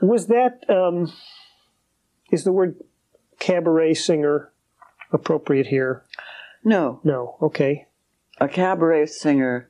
Was 0.00 0.26
that 0.28 0.64
um, 0.68 1.12
is 2.30 2.44
the 2.44 2.52
word 2.52 2.76
cabaret 3.38 3.94
singer 3.94 4.52
appropriate 5.12 5.66
here? 5.68 6.04
No, 6.64 7.00
No. 7.04 7.36
Okay. 7.40 7.86
a 8.40 8.48
cabaret 8.48 9.06
singer 9.06 9.68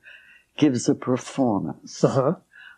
gives 0.56 0.88
a 0.88 0.94
performance. 0.94 2.02
Uh 2.04 2.08
huh. 2.08 2.34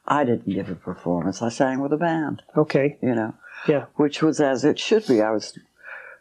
I 0.06 0.24
didn't 0.24 0.52
give 0.52 0.68
a 0.70 0.74
performance. 0.74 1.40
I 1.42 1.48
sang 1.50 1.80
with 1.80 1.92
a 1.92 1.96
band, 1.96 2.42
Okay. 2.56 2.98
you 3.02 3.14
know, 3.14 3.34
Yeah. 3.68 3.86
which 3.94 4.22
was 4.22 4.40
as 4.40 4.64
it 4.64 4.78
should 4.78 5.06
be. 5.06 5.20
I 5.22 5.30
was 5.30 5.58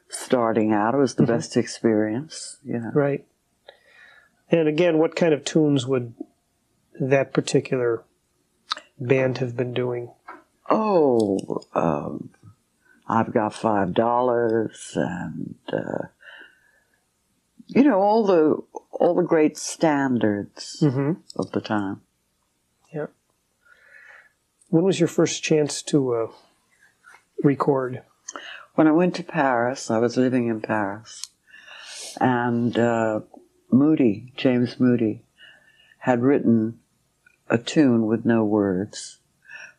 starting 0.10 0.71
out. 0.73 0.93
It 0.93 0.97
was 0.97 1.15
the 1.15 1.25
best 1.25 1.56
experience, 1.58 2.58
you 2.63 2.80
know. 2.80 2.91
Right. 2.93 3.25
And 4.52 4.67
again, 4.67 4.97
what 4.97 5.15
kind 5.15 5.34
of 5.34 5.43
tunes 5.45 5.86
would 5.88 6.13
that 6.99 7.34
particular 7.34 8.04
band 8.99 9.38
have 9.39 9.56
been 9.56 9.73
doing? 9.73 10.12
Oh, 10.69 11.63
um, 11.73 12.30
I've 13.08 13.34
got 13.34 13.54
five 13.54 13.93
dollars, 13.93 14.91
and 14.95 15.56
uh, 15.71 16.08
you 17.69 17.84
know 17.84 17.99
all 17.99 18.25
the 18.25 18.58
all 18.91 19.15
the 19.15 19.23
great 19.23 19.58
standards 19.58 20.79
Mm-hmm. 20.82 21.21
of 21.39 21.51
the 21.51 21.62
time. 21.62 22.01
Yeah. 22.93 23.08
When 24.69 24.84
was 24.84 24.99
your 24.99 25.08
first 25.08 25.41
chance 25.43 25.82
to 25.84 26.13
uh, 26.13 26.27
record? 27.43 28.01
When 28.75 28.88
I 28.88 28.91
went 28.91 29.15
to 29.15 29.23
Paris, 29.23 29.89
I 29.91 29.97
was 29.99 30.15
living 30.17 30.47
in 30.47 30.62
Paris, 30.62 31.27
and 32.19 32.77
uh, 32.77 33.21
Moody, 33.71 34.32
James 34.38 34.79
Moody, 34.79 35.23
had 35.99 36.21
written 36.21 36.79
a 37.49 37.58
tune 37.58 38.05
with 38.05 38.25
no 38.25 38.43
words, 38.45 39.19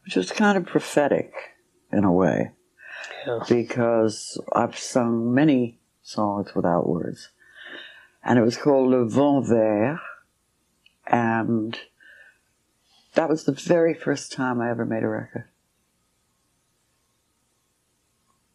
which 0.05 0.17
was 0.17 0.31
kind 0.33 0.59
of 0.59 0.67
prophetic 0.67 1.33
in 1.93 2.05
a 2.05 2.13
way, 2.13 2.51
Yeah. 3.27 3.41
because 3.49 4.39
I've 4.53 4.77
sung 4.79 5.33
many 5.33 5.79
songs 6.03 6.55
without 6.55 6.89
words. 6.89 7.31
And 8.23 8.39
it 8.39 8.43
was 8.43 8.57
called 8.57 8.91
Le 8.91 9.05
Vent 9.07 9.47
Vert, 9.47 9.99
and 11.07 11.79
that 13.15 13.29
was 13.29 13.45
the 13.45 13.53
very 13.53 13.95
first 13.95 14.31
time 14.33 14.61
I 14.61 14.71
ever 14.71 14.85
made 14.85 15.03
a 15.03 15.09
record. 15.09 15.45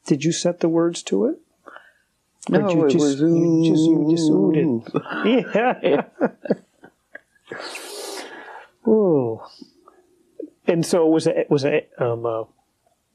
Did 0.05 0.23
you 0.23 0.31
set 0.31 0.59
the 0.59 0.69
words 0.69 1.01
to 1.03 1.25
it? 1.25 1.39
Or 2.51 2.59
No, 2.59 2.69
you 2.69 2.85
it 2.85 2.91
just, 2.91 3.03
was 3.03 3.21
you 3.21 3.63
just 3.65 3.83
you 3.83 4.07
just 4.11 4.29
oohed 4.31 4.85
it. 5.25 6.05
Yeah. 7.43 7.61
oh. 8.85 9.47
And 10.67 10.85
so 10.85 11.07
it 11.07 11.11
was 11.11 11.25
a 11.27 11.39
it 11.39 11.49
was 11.49 11.65
a 11.65 11.85
um, 11.97 12.25
a 12.25 12.45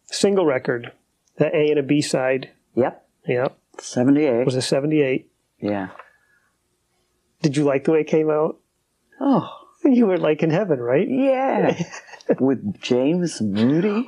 single 0.07 0.47
record, 0.47 0.93
the 1.37 1.47
A 1.55 1.71
and 1.71 1.79
a 1.79 1.83
B 1.83 2.01
side. 2.01 2.51
Yep, 2.75 3.07
Yep. 3.27 3.57
78. 3.79 4.45
was 4.45 4.57
a 4.57 4.63
seventy 4.63 5.01
eight. 5.01 5.31
Yeah. 5.61 5.91
Did 7.43 7.57
you 7.57 7.65
like 7.65 7.85
the 7.85 7.93
way 7.93 8.01
it 8.01 8.07
came 8.07 8.31
out? 8.31 8.59
Oh, 9.21 9.49
You 9.85 10.07
were 10.07 10.19
like 10.19 10.43
in 10.43 10.51
heaven, 10.51 10.79
right? 10.81 11.09
yeah. 11.09 11.83
With 12.39 12.81
James 12.81 13.41
Moody. 13.41 14.07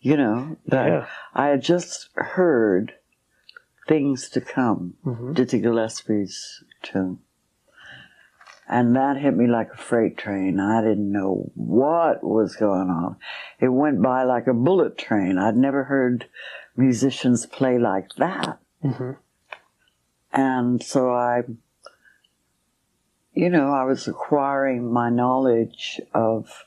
You 0.00 0.16
know, 0.16 0.56
that 0.66 0.86
Yeah. 0.86 1.06
I 1.34 1.46
had 1.48 1.62
just 1.62 2.08
heard 2.14 2.94
Things 3.88 4.28
to 4.30 4.40
Come, 4.40 4.94
Mhm. 5.04 5.34
Dizzy 5.34 5.60
Gillespie's 5.60 6.62
tune. 6.82 7.18
And 8.68 8.94
that 8.94 9.16
hit 9.16 9.36
me 9.36 9.46
like 9.48 9.72
a 9.72 9.76
freight 9.76 10.16
train. 10.16 10.60
I 10.60 10.80
didn't 10.80 11.10
know 11.10 11.50
what 11.54 12.22
was 12.22 12.54
going 12.54 12.88
on. 12.88 13.16
It 13.58 13.68
went 13.68 14.00
by 14.00 14.22
like 14.22 14.46
a 14.46 14.54
bullet 14.54 14.96
train. 14.96 15.38
I'd 15.38 15.56
never 15.56 15.84
heard 15.84 16.26
musicians 16.76 17.46
play 17.46 17.78
like 17.78 18.10
that. 18.18 18.58
Mhm. 18.84 19.16
And 20.32 20.80
so 20.82 21.10
I, 21.12 21.42
you 23.40 23.48
know, 23.48 23.72
I 23.72 23.84
was 23.84 24.06
acquiring 24.06 24.92
my 24.92 25.08
knowledge 25.08 25.98
of 26.12 26.64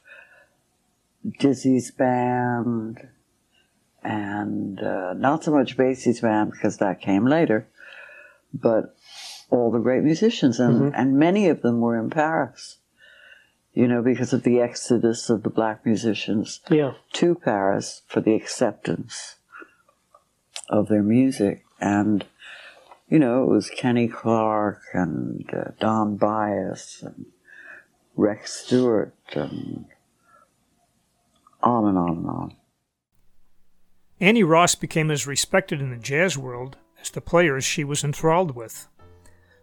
Dizzy's 1.40 1.92
band 1.92 3.10
and 4.04 4.82
uh, 4.82 5.14
not 5.14 5.44
so 5.44 5.52
much 5.52 5.78
Basie's 5.78 6.22
band 6.22 6.52
because 6.52 6.78
that 6.78 7.00
came 7.00 7.28
later, 7.28 7.68
but 8.52 8.96
all 9.52 9.70
the 9.72 9.78
great 9.78 10.04
musicians, 10.04 10.60
and, 10.60 10.96
and 10.96 11.20
many 11.20 11.48
of 11.48 11.62
them 11.62 11.80
were 11.80 11.96
in 12.00 12.10
Paris, 12.10 12.78
you 13.74 13.88
know, 13.88 14.02
because 14.02 14.34
of 14.34 14.42
the 14.42 14.60
exodus 14.60 15.30
of 15.30 15.44
the 15.44 15.52
black 15.52 15.86
musicians 15.86 16.60
Yeah. 16.72 16.94
to 17.14 17.36
Paris 17.36 18.02
for 18.08 18.20
the 18.20 18.34
acceptance 18.34 19.36
of 20.70 20.88
their 20.88 21.04
music. 21.04 21.64
And, 21.80 22.26
you 23.14 23.20
know, 23.20 23.44
it 23.44 23.50
was 23.50 23.70
Kenny 23.70 24.08
Clarke 24.08 24.82
and 24.92 25.48
uh, 25.54 25.70
Don 25.80 26.18
Byas 26.18 27.04
and 27.04 27.28
Rex 28.16 28.66
Stewart 28.66 29.14
and 29.34 29.86
on 31.62 31.86
and 31.90 31.96
on 31.96 32.10
and 32.10 32.26
on. 32.26 32.56
Annie 34.20 34.42
Ross 34.42 34.74
became 34.74 35.12
as 35.12 35.28
respected 35.28 35.80
in 35.80 35.92
the 35.92 35.98
jazz 35.98 36.40
world 36.40 36.78
as 37.00 37.12
the 37.12 37.22
players 37.22 37.64
she 37.64 37.84
was 37.84 38.04
enthralled 38.04 38.56
with. 38.56 38.88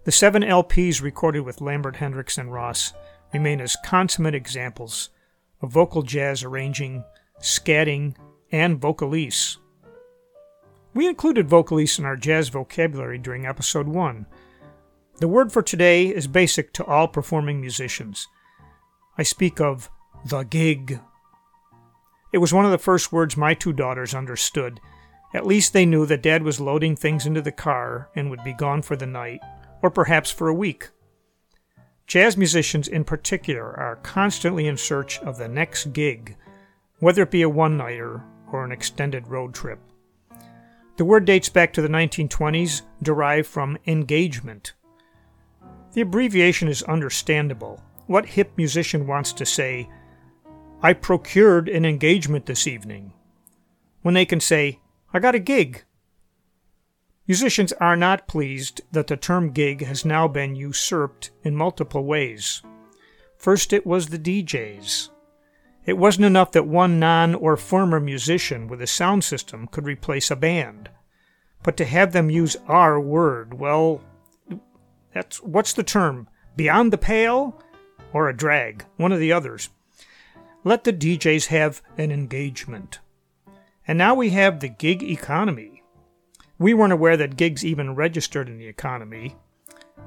The 0.04 0.12
seven 0.12 0.42
LPs 0.42 1.02
recorded 1.02 1.40
with 1.40 1.60
Lambert 1.60 1.96
Hendricks 1.96 2.38
and 2.38 2.52
Ross 2.52 2.92
remain 3.32 3.60
as 3.60 3.76
consummate 3.84 4.36
examples 4.36 5.10
of 5.60 5.72
vocal 5.72 6.02
jazz 6.02 6.44
arranging, 6.44 7.02
scatting, 7.40 8.14
and 8.52 8.80
vocalise. 8.80 9.56
We 10.92 11.06
included 11.06 11.48
vocalise 11.48 12.00
in 12.00 12.04
our 12.04 12.16
jazz 12.16 12.48
vocabulary 12.48 13.16
during 13.16 13.46
episode 13.46 13.86
1. 13.86 14.26
The 15.18 15.28
word 15.28 15.52
for 15.52 15.62
today 15.62 16.08
is 16.08 16.26
basic 16.26 16.72
to 16.74 16.84
all 16.84 17.06
performing 17.06 17.60
musicians. 17.60 18.26
I 19.16 19.22
speak 19.22 19.60
of 19.60 19.88
the 20.24 20.42
gig. 20.42 20.98
It 22.32 22.38
was 22.38 22.52
one 22.52 22.64
of 22.64 22.72
the 22.72 22.78
first 22.78 23.12
words 23.12 23.36
my 23.36 23.54
two 23.54 23.72
daughters 23.72 24.14
understood. 24.14 24.80
At 25.32 25.46
least 25.46 25.72
they 25.72 25.86
knew 25.86 26.06
that 26.06 26.24
Dad 26.24 26.42
was 26.42 26.58
loading 26.58 26.96
things 26.96 27.24
into 27.24 27.40
the 27.40 27.52
car 27.52 28.10
and 28.16 28.28
would 28.28 28.42
be 28.42 28.52
gone 28.52 28.82
for 28.82 28.96
the 28.96 29.06
night, 29.06 29.40
or 29.82 29.90
perhaps 29.90 30.32
for 30.32 30.48
a 30.48 30.54
week. 30.54 30.88
Jazz 32.08 32.36
musicians 32.36 32.88
in 32.88 33.04
particular 33.04 33.78
are 33.78 34.00
constantly 34.02 34.66
in 34.66 34.76
search 34.76 35.20
of 35.20 35.38
the 35.38 35.46
next 35.46 35.92
gig, 35.92 36.36
whether 36.98 37.22
it 37.22 37.30
be 37.30 37.42
a 37.42 37.48
one 37.48 37.76
nighter 37.76 38.24
or 38.50 38.64
an 38.64 38.72
extended 38.72 39.28
road 39.28 39.54
trip. 39.54 39.78
The 41.00 41.06
word 41.06 41.24
dates 41.24 41.48
back 41.48 41.72
to 41.72 41.80
the 41.80 41.88
1920s, 41.88 42.82
derived 43.02 43.48
from 43.48 43.78
engagement. 43.86 44.74
The 45.94 46.02
abbreviation 46.02 46.68
is 46.68 46.82
understandable. 46.82 47.82
What 48.06 48.26
hip 48.26 48.52
musician 48.58 49.06
wants 49.06 49.32
to 49.32 49.46
say, 49.46 49.88
I 50.82 50.92
procured 50.92 51.70
an 51.70 51.86
engagement 51.86 52.44
this 52.44 52.66
evening, 52.66 53.14
when 54.02 54.12
they 54.12 54.26
can 54.26 54.40
say, 54.40 54.80
I 55.10 55.20
got 55.20 55.34
a 55.34 55.38
gig? 55.38 55.84
Musicians 57.26 57.72
are 57.80 57.96
not 57.96 58.28
pleased 58.28 58.82
that 58.92 59.06
the 59.06 59.16
term 59.16 59.52
gig 59.52 59.82
has 59.86 60.04
now 60.04 60.28
been 60.28 60.54
usurped 60.54 61.30
in 61.42 61.56
multiple 61.56 62.04
ways. 62.04 62.60
First, 63.38 63.72
it 63.72 63.86
was 63.86 64.08
the 64.08 64.18
DJs. 64.18 65.08
It 65.90 65.98
wasn't 65.98 66.26
enough 66.26 66.52
that 66.52 66.68
one 66.68 67.00
non 67.00 67.34
or 67.34 67.56
former 67.56 67.98
musician 67.98 68.68
with 68.68 68.80
a 68.80 68.86
sound 68.86 69.24
system 69.24 69.66
could 69.66 69.86
replace 69.86 70.30
a 70.30 70.36
band. 70.36 70.88
But 71.64 71.76
to 71.78 71.84
have 71.84 72.12
them 72.12 72.30
use 72.30 72.56
our 72.68 73.00
word, 73.00 73.54
well, 73.54 74.00
that's 75.12 75.42
what's 75.42 75.72
the 75.72 75.82
term? 75.82 76.28
Beyond 76.54 76.92
the 76.92 76.96
pale? 76.96 77.60
Or 78.12 78.28
a 78.28 78.36
drag? 78.36 78.84
One 78.98 79.10
of 79.10 79.18
the 79.18 79.32
others. 79.32 79.70
Let 80.62 80.84
the 80.84 80.92
DJs 80.92 81.46
have 81.46 81.82
an 81.98 82.12
engagement. 82.12 83.00
And 83.84 83.98
now 83.98 84.14
we 84.14 84.30
have 84.30 84.60
the 84.60 84.68
gig 84.68 85.02
economy. 85.02 85.82
We 86.56 86.72
weren't 86.72 86.92
aware 86.92 87.16
that 87.16 87.36
gigs 87.36 87.64
even 87.64 87.96
registered 87.96 88.48
in 88.48 88.58
the 88.58 88.68
economy. 88.68 89.34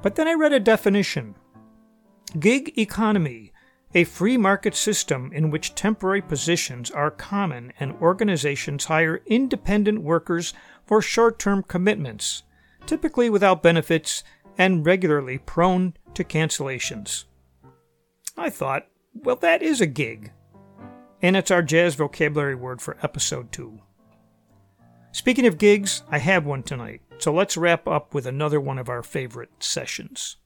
But 0.00 0.14
then 0.14 0.28
I 0.28 0.32
read 0.32 0.54
a 0.54 0.60
definition 0.60 1.34
Gig 2.40 2.72
economy, 2.78 3.52
a 3.94 4.04
free 4.04 4.36
market 4.36 4.74
system 4.74 5.30
in 5.32 5.50
which 5.50 5.74
temporary 5.74 6.20
positions 6.20 6.90
are 6.90 7.10
common 7.10 7.72
and 7.78 7.92
organizations 8.00 8.86
hire 8.86 9.22
independent 9.26 10.02
workers 10.02 10.52
for 10.84 11.00
short 11.00 11.38
term 11.38 11.62
commitments, 11.62 12.42
typically 12.86 13.30
without 13.30 13.62
benefits 13.62 14.24
and 14.58 14.84
regularly 14.84 15.38
prone 15.38 15.94
to 16.14 16.24
cancellations. 16.24 17.24
I 18.36 18.50
thought, 18.50 18.88
well, 19.14 19.36
that 19.36 19.62
is 19.62 19.80
a 19.80 19.86
gig. 19.86 20.32
And 21.22 21.36
it's 21.36 21.50
our 21.50 21.62
jazz 21.62 21.94
vocabulary 21.94 22.54
word 22.54 22.82
for 22.82 22.98
episode 23.02 23.52
2. 23.52 23.80
Speaking 25.12 25.46
of 25.46 25.58
gigs, 25.58 26.02
I 26.10 26.18
have 26.18 26.44
one 26.44 26.64
tonight, 26.64 27.00
so 27.18 27.32
let's 27.32 27.56
wrap 27.56 27.86
up 27.86 28.12
with 28.12 28.26
another 28.26 28.60
one 28.60 28.78
of 28.78 28.88
our 28.88 29.02
favorite 29.02 29.50
sessions. 29.60 30.36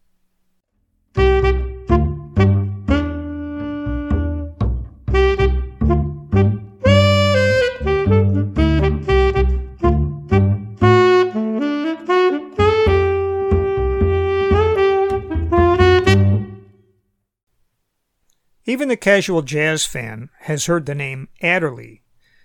Even 18.68 18.88
the 18.88 18.98
casual 18.98 19.40
jazz 19.40 19.86
fan 19.86 20.28
has 20.40 20.66
heard 20.66 20.84
the 20.84 20.94
name 20.94 21.28
Adderley. 21.40 22.02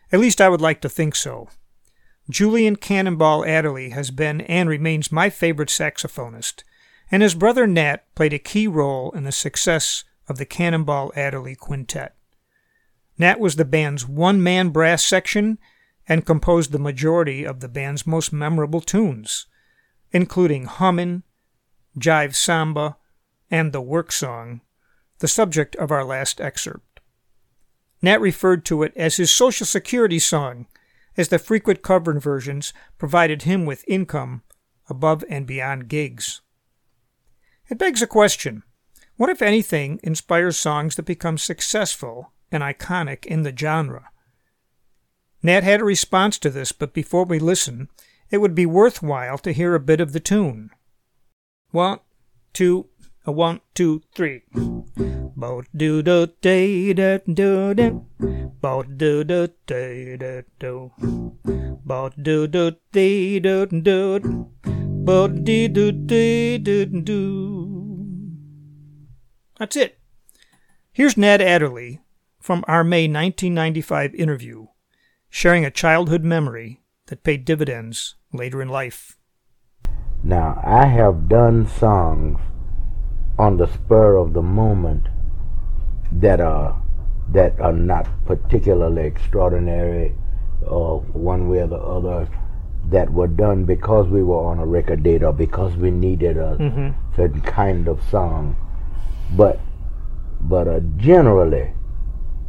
At 0.10 0.22
least 0.22 0.40
I 0.40 0.48
would 0.48 0.62
like 0.62 0.80
to 0.82 0.88
think 0.90 1.16
so. 1.16 1.50
Julian 2.30 2.78
Cannonball 2.78 3.44
Adderley 3.44 3.90
has 3.90 4.10
been 4.10 4.40
and 4.40 4.70
remains 4.70 5.12
my 5.12 5.30
favorite 5.30 5.68
saxophonist, 5.68 6.64
and 7.12 7.22
his 7.22 7.36
brother 7.36 7.68
Nat 7.68 8.06
played 8.16 8.32
a 8.32 8.40
key 8.40 8.68
role 8.68 9.12
in 9.12 9.26
the 9.26 9.34
success 9.34 10.06
of 10.30 10.38
the 10.38 10.46
Cannonball 10.46 11.12
Adderley 11.14 11.56
Quintet. 11.56 12.16
Nat 13.18 13.38
was 13.38 13.58
the 13.58 13.66
band's 13.66 14.08
one 14.08 14.42
man 14.42 14.70
brass 14.70 15.04
section 15.04 15.60
and 16.08 16.26
composed 16.26 16.72
the 16.72 16.80
majority 16.80 17.44
of 17.44 17.60
the 17.60 17.68
band's 17.68 18.08
most 18.08 18.32
memorable 18.32 18.80
tunes, 18.80 19.48
including 20.14 20.68
Hummin', 20.68 21.24
Jive 22.00 22.34
Samba, 22.34 22.96
and 23.52 23.74
the 23.74 23.82
Work 23.82 24.14
Song, 24.14 24.62
the 25.24 25.28
subject 25.30 25.74
of 25.78 25.90
our 25.90 26.04
last 26.04 26.42
excerpt. 26.42 27.00
Nat 28.02 28.20
referred 28.20 28.66
to 28.66 28.84
it 28.84 28.92
as 28.98 29.16
his 29.16 29.32
Social 29.32 29.66
Security 29.66 30.20
song, 30.20 30.68
as 31.16 31.30
the 31.30 31.40
frequent 31.40 31.82
cover 31.82 32.20
versions 32.20 32.74
provided 32.98 33.44
him 33.44 33.66
with 33.66 33.88
income 33.88 34.42
above 34.90 35.24
and 35.30 35.48
beyond 35.48 35.88
gigs. 35.88 36.42
It 37.70 37.78
begs 37.78 38.02
a 38.02 38.06
question 38.06 38.64
what, 39.16 39.30
if 39.30 39.42
anything, 39.42 40.02
inspires 40.04 40.58
songs 40.58 40.98
that 40.98 41.04
become 41.04 41.38
successful 41.38 42.34
and 42.52 42.62
iconic 42.62 43.26
in 43.26 43.44
the 43.44 43.56
genre? 43.56 44.10
Nat 45.42 45.64
had 45.64 45.80
a 45.80 45.86
response 45.86 46.38
to 46.40 46.50
this, 46.50 46.74
but 46.74 46.94
before 46.94 47.24
we 47.24 47.40
listen, 47.40 47.88
it 48.30 48.40
would 48.40 48.56
be 48.56 48.66
worthwhile 48.66 49.38
to 49.38 49.54
hear 49.54 49.74
a 49.74 49.80
bit 49.80 50.02
of 50.02 50.12
the 50.12 50.20
tune. 50.20 50.72
One, 51.72 52.02
two, 52.52 52.90
one, 53.32 53.62
two, 53.74 54.02
three. 54.14 54.42
Bo 55.36 55.64
do 55.76 56.04
do 56.04 56.28
day 56.42 56.94
da 56.94 57.20
do 57.32 57.74
da. 57.74 57.90
Bo 58.62 58.84
do 58.84 59.24
do 59.24 59.48
day 59.66 60.18
da 60.18 60.42
do. 60.60 60.92
Bo 61.86 62.10
do 62.10 62.48
do 62.48 62.72
day 62.92 63.40
do 63.40 63.66
do. 63.66 64.50
Bo 65.06 65.28
dee 65.28 65.68
do 65.68 65.92
day 65.92 66.58
do 66.58 66.86
do. 66.86 67.94
That's 69.60 69.76
it. 69.76 70.00
Here's 70.92 71.18
Nat 71.18 71.42
Adderley 71.42 72.00
from 72.40 72.64
our 72.68 72.84
May 72.84 73.04
1995 73.08 74.16
interview, 74.16 74.68
sharing 75.30 75.66
a 75.66 75.72
childhood 75.72 76.24
memory 76.24 76.84
that 77.08 77.24
paid 77.24 77.46
dividends 77.46 78.16
later 78.32 78.62
in 78.62 78.70
life. 78.70 79.18
Now, 80.24 80.62
I 80.64 80.86
have 80.86 81.28
done 81.28 81.68
songs 81.68 82.40
on 83.38 83.58
the 83.58 83.68
spur 83.68 84.16
of 84.16 84.34
the 84.34 84.42
moment 84.42 85.08
that 86.12 86.40
are 86.40 86.80
that 87.30 87.60
are 87.60 87.74
not 87.74 88.08
particularly 88.26 89.04
extraordinary 89.04 90.14
or 90.68 91.00
one 91.14 91.50
way 91.50 91.60
or 91.60 91.68
the 91.68 91.78
other 91.78 92.30
that 92.90 93.12
were 93.12 93.28
done 93.28 93.64
because 93.64 94.08
we 94.08 94.22
were 94.22 94.44
on 94.46 94.60
a 94.60 94.66
record 94.66 95.04
date 95.04 95.24
or 95.24 95.34
because 95.34 95.76
we 95.78 95.90
needed 95.90 96.38
a 96.38 96.58
mm-hmm. 96.60 97.16
certain 97.16 97.42
kind 97.42 97.88
of 97.88 98.02
song 98.10 98.56
but 99.36 99.60
but 100.42 100.68
uh, 100.68 100.80
generally 100.98 101.72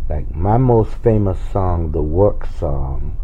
like 0.08 0.34
my 0.34 0.58
most 0.58 0.92
famous 0.96 1.38
song 1.50 1.92
the 1.92 2.02
work 2.02 2.46
song 2.58 3.16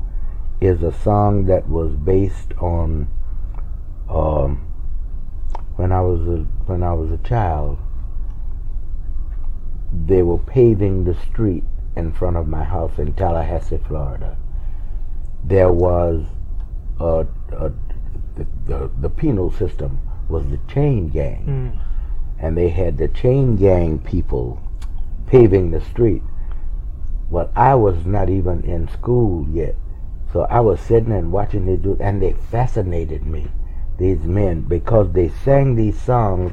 is 0.60 0.82
a 0.82 0.92
song 0.92 1.46
that 1.46 1.68
was 1.68 1.94
based 1.96 2.52
on 2.58 3.08
um, 4.08 4.69
when 5.80 5.92
I 5.92 6.02
was 6.02 6.20
a, 6.28 6.44
when 6.66 6.82
I 6.82 6.92
was 6.92 7.10
a 7.10 7.16
child, 7.26 7.78
they 9.90 10.20
were 10.22 10.36
paving 10.36 11.04
the 11.04 11.14
street 11.14 11.64
in 11.96 12.12
front 12.12 12.36
of 12.36 12.46
my 12.46 12.62
house 12.62 12.98
in 12.98 13.14
Tallahassee, 13.14 13.80
Florida. 13.88 14.36
There 15.42 15.72
was 15.72 16.26
a, 17.00 17.26
a 17.52 17.72
the, 18.36 18.46
the, 18.66 18.90
the 19.00 19.08
penal 19.08 19.50
system 19.50 20.00
was 20.28 20.44
the 20.50 20.60
chain 20.70 21.08
gang, 21.08 21.46
mm. 21.46 21.82
and 22.38 22.58
they 22.58 22.68
had 22.68 22.98
the 22.98 23.08
chain 23.08 23.56
gang 23.56 24.00
people 24.00 24.60
paving 25.26 25.70
the 25.70 25.80
street. 25.80 26.22
Well, 27.30 27.50
I 27.56 27.74
was 27.74 28.04
not 28.04 28.28
even 28.28 28.64
in 28.64 28.86
school 28.88 29.48
yet, 29.48 29.76
so 30.30 30.42
I 30.42 30.60
was 30.60 30.78
sitting 30.78 31.12
and 31.12 31.32
watching 31.32 31.64
they 31.64 31.76
do, 31.76 31.96
and 32.00 32.20
they 32.20 32.34
fascinated 32.34 33.24
me 33.24 33.48
these 34.00 34.24
men 34.24 34.62
because 34.62 35.12
they 35.12 35.28
sang 35.28 35.76
these 35.76 36.00
songs 36.00 36.52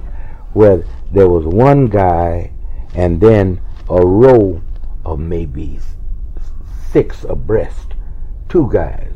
where 0.54 0.84
there 1.12 1.30
was 1.30 1.46
one 1.46 1.88
guy 1.88 2.52
and 2.94 3.20
then 3.22 3.60
a 3.90 4.06
row 4.06 4.62
of 5.06 5.20
maybe 5.20 5.80
six 6.92 7.24
abreast, 7.24 7.94
two 8.50 8.70
guys, 8.72 9.14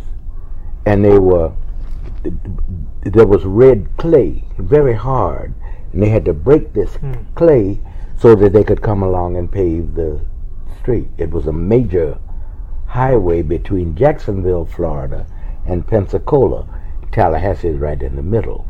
and 0.86 1.04
they 1.04 1.20
were 1.20 1.52
there 3.02 3.26
was 3.26 3.44
red 3.46 3.90
clay, 3.98 4.44
very 4.58 4.94
hard, 4.94 5.54
and 5.92 6.02
they 6.04 6.10
had 6.10 6.26
to 6.26 6.34
break 6.34 6.74
this 6.74 6.96
hmm. 6.96 7.14
clay 7.36 7.80
so 8.18 8.36
that 8.36 8.54
they 8.54 8.64
could 8.64 8.82
come 8.82 9.02
along 9.02 9.36
and 9.36 9.52
pave 9.52 9.96
the 9.96 10.22
street. 10.80 11.10
It 11.18 11.32
was 11.32 11.48
a 11.48 11.54
major 11.54 12.20
highway 12.88 13.42
between 13.42 13.96
Jacksonville, 13.96 14.66
Florida, 14.66 15.26
and 15.66 15.88
Pensacola 15.88 16.81
Tallahassee 17.12 17.68
is 17.68 17.78
right 17.78 18.02
in 18.02 18.16
the 18.16 18.22
middle. 18.22 18.68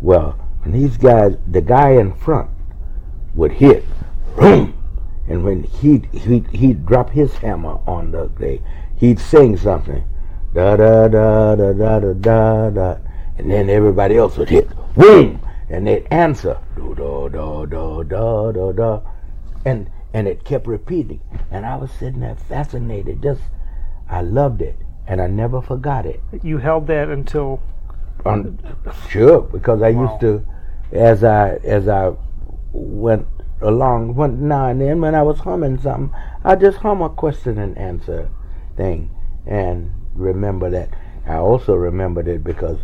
Well, 0.00 0.32
when 0.60 0.72
these 0.72 0.96
guys, 0.96 1.36
the 1.46 1.60
guy 1.60 1.90
in 1.90 2.14
front 2.14 2.50
would 3.34 3.52
hit, 3.52 3.84
boom, 4.36 4.74
and 5.28 5.44
when 5.44 5.64
he'd, 5.64 6.06
he'd, 6.06 6.46
he'd 6.48 6.86
drop 6.86 7.10
his 7.10 7.34
hammer 7.34 7.78
on 7.86 8.12
the 8.12 8.28
thing, 8.30 8.62
he'd 8.96 9.18
sing 9.18 9.56
something, 9.56 10.04
da 10.54 10.76
da 10.76 11.08
da 11.08 11.54
da 11.54 11.72
da 11.72 12.00
da 12.00 12.12
da 12.12 12.70
da, 12.70 12.96
and 13.38 13.50
then 13.50 13.68
everybody 13.68 14.16
else 14.16 14.36
would 14.36 14.48
hit, 14.48 14.68
boom, 14.94 15.40
and 15.68 15.86
they'd 15.86 16.06
answer, 16.10 16.58
do 16.76 16.94
da 16.94 17.28
da 17.28 17.64
da 17.66 18.02
da 18.02 18.52
da 18.52 18.72
da, 18.72 19.00
and 19.64 19.90
and 20.14 20.28
it 20.28 20.44
kept 20.44 20.66
repeating, 20.66 21.20
and 21.50 21.66
I 21.66 21.76
was 21.76 21.90
sitting 21.90 22.20
there 22.20 22.36
fascinated, 22.36 23.22
just 23.22 23.42
I 24.08 24.22
loved 24.22 24.62
it 24.62 24.76
and 25.06 25.20
I 25.20 25.26
never 25.26 25.62
forgot 25.62 26.06
it. 26.06 26.20
You 26.42 26.58
held 26.58 26.86
that 26.88 27.08
until. 27.08 27.60
Um, 28.24 28.58
sure, 29.08 29.42
because 29.42 29.82
I 29.82 29.90
wow. 29.90 30.10
used 30.10 30.20
to, 30.20 30.46
as 30.92 31.22
I 31.22 31.56
as 31.56 31.88
I 31.88 32.12
went 32.72 33.26
along, 33.60 34.14
went 34.14 34.38
now 34.38 34.68
and 34.68 34.80
then 34.80 35.00
when 35.00 35.14
I 35.14 35.22
was 35.22 35.38
humming 35.40 35.78
something, 35.78 36.14
I 36.44 36.56
just 36.56 36.78
hum 36.78 37.02
a 37.02 37.08
question 37.08 37.58
and 37.58 37.76
answer 37.78 38.28
thing, 38.76 39.10
and 39.46 39.92
remember 40.14 40.70
that. 40.70 40.90
I 41.26 41.36
also 41.36 41.74
remembered 41.74 42.28
it 42.28 42.44
because 42.44 42.80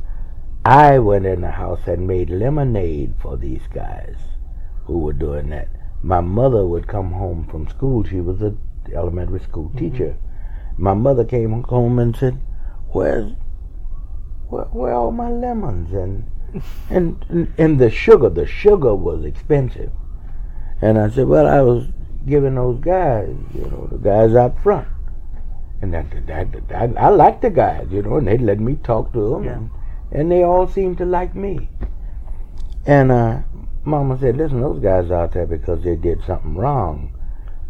I 0.65 0.99
went 0.99 1.27
in 1.27 1.43
the 1.43 1.51
house 1.53 1.87
and 1.87 2.07
made 2.07 2.29
lemonade 2.31 3.15
for 3.21 3.37
these 3.37 3.63
guys 3.73 4.17
who 4.85 4.99
were 4.99 5.13
doing 5.13 5.51
that. 5.51 5.69
My 6.03 6.21
mother 6.21 6.67
would 6.67 6.89
come 6.89 7.13
home 7.13 7.47
from 7.49 7.69
school. 7.69 8.03
She 8.05 8.21
was 8.21 8.43
a 8.43 8.55
elementary 8.93 9.39
school 9.41 9.69
mm-hmm. 9.69 9.79
teacher 9.79 10.17
my 10.79 10.95
mother 10.95 11.25
came 11.25 11.63
home 11.65 11.99
and 11.99 12.17
said, 12.17 12.41
"Where's 12.89 13.33
where, 14.49 14.65
where 14.67 14.93
are 14.93 14.97
all 14.97 15.13
my 15.13 15.31
lemons 15.31 15.93
and, 15.93 16.25
and 16.91 17.25
and 17.29 17.53
and 17.59 17.79
the 17.79 17.91
sugar? 17.91 18.29
The 18.29 18.47
sugar 18.47 18.95
was 18.95 19.25
expensive." 19.25 19.91
And 20.81 20.99
I 20.99 21.11
said, 21.11 21.29
"Well, 21.29 21.47
I 21.47 21.61
was 21.61 21.87
giving 22.27 22.55
those 22.55 22.81
guys, 22.81 23.35
you 23.55 23.63
know, 23.63 23.89
the 23.91 23.99
guys 23.99 24.35
out 24.35 24.63
front." 24.63 24.89
And 25.81 25.93
that, 25.95 26.27
that, 26.29 26.69
that, 26.69 26.97
I 26.97 27.09
like 27.09 27.41
the 27.41 27.51
guys, 27.51 27.89
you 27.91 28.03
know, 28.03 28.17
and 28.17 28.29
they 28.29 28.39
let 28.39 28.61
me 28.61 28.77
talk 28.77 29.13
to 29.15 29.31
them, 29.31 29.45
yeah. 29.45 29.53
and, 29.55 29.71
and 30.13 30.31
they 30.31 30.45
all 30.45 30.69
seemed 30.69 30.99
to 30.99 31.05
like 31.05 31.35
me. 31.35 31.69
And 32.87 33.11
uh, 33.11 33.41
Mama 33.85 34.19
said, 34.19 34.37
"Listen, 34.37 34.61
those 34.61 34.81
guys 34.81 35.11
out 35.11 35.33
there 35.33 35.47
because 35.47 35.83
they 35.83 35.97
did 35.97 36.23
something 36.25 36.55
wrong." 36.55 37.13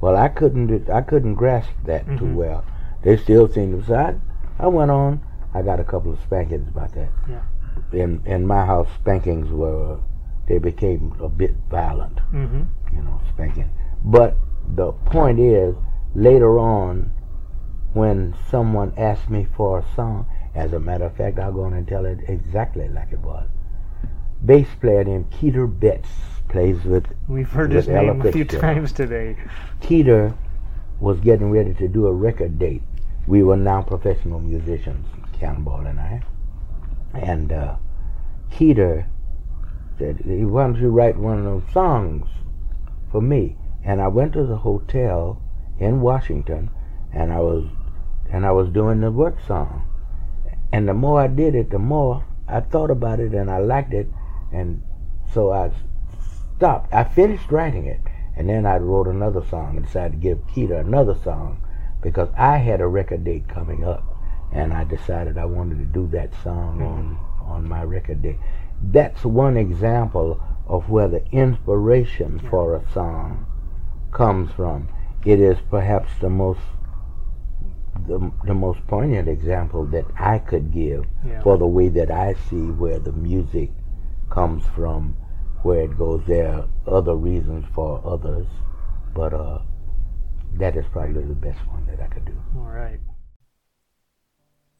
Well, 0.00 0.16
I 0.16 0.28
couldn't, 0.28 0.90
I 0.90 1.00
couldn't 1.00 1.34
grasp 1.34 1.70
that 1.84 2.04
mm-hmm. 2.04 2.18
too 2.18 2.34
well. 2.34 2.64
They 3.02 3.16
still 3.16 3.48
seem 3.48 3.78
to. 3.80 3.86
So 3.86 3.94
I, 3.94 4.14
I 4.58 4.68
went 4.68 4.90
on. 4.90 5.20
I 5.54 5.62
got 5.62 5.80
a 5.80 5.84
couple 5.84 6.12
of 6.12 6.20
spankings 6.20 6.68
about 6.68 6.94
that. 6.94 7.10
Yeah. 7.28 7.42
In 7.92 8.22
in 8.26 8.46
my 8.46 8.64
house, 8.64 8.88
spankings 9.00 9.50
were 9.50 9.98
they 10.46 10.58
became 10.58 11.14
a 11.20 11.28
bit 11.28 11.54
violent. 11.70 12.16
Mm-hmm. 12.32 12.62
You 12.96 13.02
know, 13.02 13.20
spanking. 13.32 13.70
But 14.04 14.36
the 14.74 14.92
point 14.92 15.38
is, 15.38 15.74
later 16.14 16.58
on, 16.58 17.12
when 17.92 18.34
someone 18.50 18.92
asked 18.96 19.30
me 19.30 19.46
for 19.56 19.78
a 19.78 19.94
song, 19.94 20.26
as 20.54 20.72
a 20.72 20.80
matter 20.80 21.04
of 21.04 21.16
fact, 21.16 21.38
I'll 21.38 21.52
go 21.52 21.64
on 21.64 21.74
and 21.74 21.86
tell 21.86 22.04
it 22.04 22.20
exactly 22.28 22.88
like 22.88 23.12
it 23.12 23.20
was. 23.20 23.48
Bass 24.44 24.68
player 24.80 25.04
named 25.04 25.30
Keeter 25.30 25.66
Betts 25.66 26.08
plays 26.48 26.84
with. 26.84 27.06
We've 27.28 27.50
heard 27.50 27.70
with 27.72 27.86
his 27.86 27.88
name 27.88 28.20
a 28.20 28.32
few 28.32 28.44
times 28.44 28.92
today. 28.92 29.36
Keeter 29.80 30.36
was 31.00 31.20
getting 31.20 31.50
ready 31.50 31.74
to 31.74 31.88
do 31.88 32.06
a 32.06 32.12
record 32.12 32.58
date 32.58 32.82
we 33.26 33.42
were 33.42 33.56
now 33.56 33.82
professional 33.82 34.40
musicians, 34.40 35.06
Cannonball 35.32 35.86
and 35.86 36.00
I. 36.00 36.22
And 37.14 37.52
uh, 37.52 37.76
said, 39.98 40.20
Why 40.24 40.62
don't 40.64 40.76
you 40.76 40.88
write 40.88 41.16
one 41.16 41.38
of 41.38 41.44
those 41.44 41.72
songs 41.72 42.28
for 43.10 43.20
me? 43.20 43.56
And 43.84 44.00
I 44.00 44.08
went 44.08 44.32
to 44.34 44.44
the 44.44 44.56
hotel 44.56 45.42
in 45.78 46.00
Washington 46.00 46.70
and 47.12 47.32
I 47.32 47.40
was 47.40 47.66
and 48.30 48.46
I 48.46 48.52
was 48.52 48.70
doing 48.70 49.00
the 49.00 49.10
work 49.10 49.38
song. 49.46 49.86
And 50.72 50.88
the 50.88 50.94
more 50.94 51.20
I 51.20 51.26
did 51.26 51.54
it, 51.54 51.70
the 51.70 51.78
more 51.78 52.24
I 52.48 52.60
thought 52.60 52.90
about 52.90 53.20
it 53.20 53.34
and 53.34 53.50
I 53.50 53.58
liked 53.58 53.92
it 53.92 54.08
and 54.52 54.82
So 55.32 55.52
I 55.52 55.70
stopped. 56.56 56.92
I 56.92 57.04
finished 57.04 57.50
writing 57.50 57.86
it, 57.86 58.00
and 58.36 58.48
then 58.48 58.66
I 58.66 58.76
wrote 58.76 59.06
another 59.06 59.42
song 59.44 59.76
and 59.76 59.86
decided 59.86 60.12
to 60.12 60.18
give 60.18 60.46
Keeter 60.46 60.80
another 60.80 61.14
song 61.14 61.60
because 62.02 62.28
I 62.36 62.58
had 62.58 62.80
a 62.80 62.86
record 62.86 63.24
date 63.24 63.48
coming 63.48 63.84
up, 63.84 64.04
and 64.52 64.72
I 64.72 64.84
decided 64.84 65.38
I 65.38 65.44
wanted 65.44 65.78
to 65.78 65.84
do 65.84 66.08
that 66.08 66.32
song 66.42 66.78
mm-hmm. 66.78 66.84
on 66.84 67.18
on 67.42 67.68
my 67.68 67.82
record 67.82 68.22
date. 68.22 68.38
That's 68.82 69.24
one 69.24 69.56
example 69.56 70.42
of 70.66 70.88
where 70.88 71.08
the 71.08 71.24
inspiration 71.30 72.40
yeah. 72.42 72.50
for 72.50 72.76
a 72.76 72.92
song 72.92 73.46
comes 74.12 74.52
from. 74.52 74.88
It 75.24 75.40
is 75.40 75.58
perhaps 75.70 76.10
the 76.20 76.30
most 76.30 76.60
the, 78.06 78.32
the 78.44 78.54
most 78.54 78.84
poignant 78.86 79.28
example 79.28 79.84
that 79.86 80.04
I 80.18 80.38
could 80.38 80.72
give 80.72 81.06
yeah. 81.24 81.42
for 81.42 81.56
the 81.56 81.66
way 81.66 81.88
that 81.90 82.10
I 82.10 82.34
see 82.34 82.70
where 82.70 82.98
the 82.98 83.12
music 83.12 83.70
comes 84.30 84.64
from, 84.74 85.16
where 85.62 85.82
it 85.82 85.96
goes. 85.98 86.22
There 86.26 86.48
are 86.52 86.68
other 86.86 87.14
reasons 87.14 87.66
for 87.74 88.02
others, 88.04 88.46
but 89.14 89.34
uh, 89.34 89.60
that 90.58 90.76
is 90.76 90.84
probably 90.92 91.22
the 91.24 91.34
best 91.34 91.58
one 91.68 91.86
that 91.86 92.00
I 92.00 92.06
could 92.06 92.24
do. 92.24 92.34
All 92.56 92.62
right. 92.62 93.00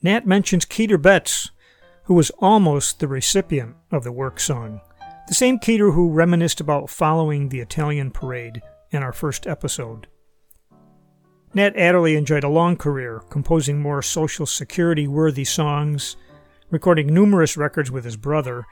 Nat 0.02 0.26
mentions 0.26 0.64
Keeter 0.64 1.00
Betts, 1.00 1.50
who 2.04 2.14
was 2.14 2.30
almost 2.38 2.98
the 2.98 3.08
recipient 3.08 3.76
of 3.90 4.04
the 4.04 4.12
work 4.12 4.40
song. 4.40 4.80
The 5.28 5.34
same 5.34 5.58
Keeter 5.58 5.94
who 5.94 6.10
reminisced 6.10 6.60
about 6.60 6.90
following 6.90 7.48
the 7.48 7.60
Italian 7.60 8.10
parade 8.10 8.60
in 8.90 9.02
our 9.02 9.12
first 9.12 9.46
episode. 9.46 10.08
Nat 11.54 11.76
Adderley 11.76 12.16
enjoyed 12.16 12.44
a 12.44 12.48
long 12.48 12.76
career, 12.76 13.22
composing 13.30 13.80
more 13.80 14.02
Social 14.02 14.46
Security 14.46 15.06
worthy 15.06 15.44
songs, 15.44 16.16
recording 16.70 17.06
numerous 17.06 17.56
records 17.56 17.90
with 17.90 18.04
his 18.04 18.16
brother, 18.16 18.66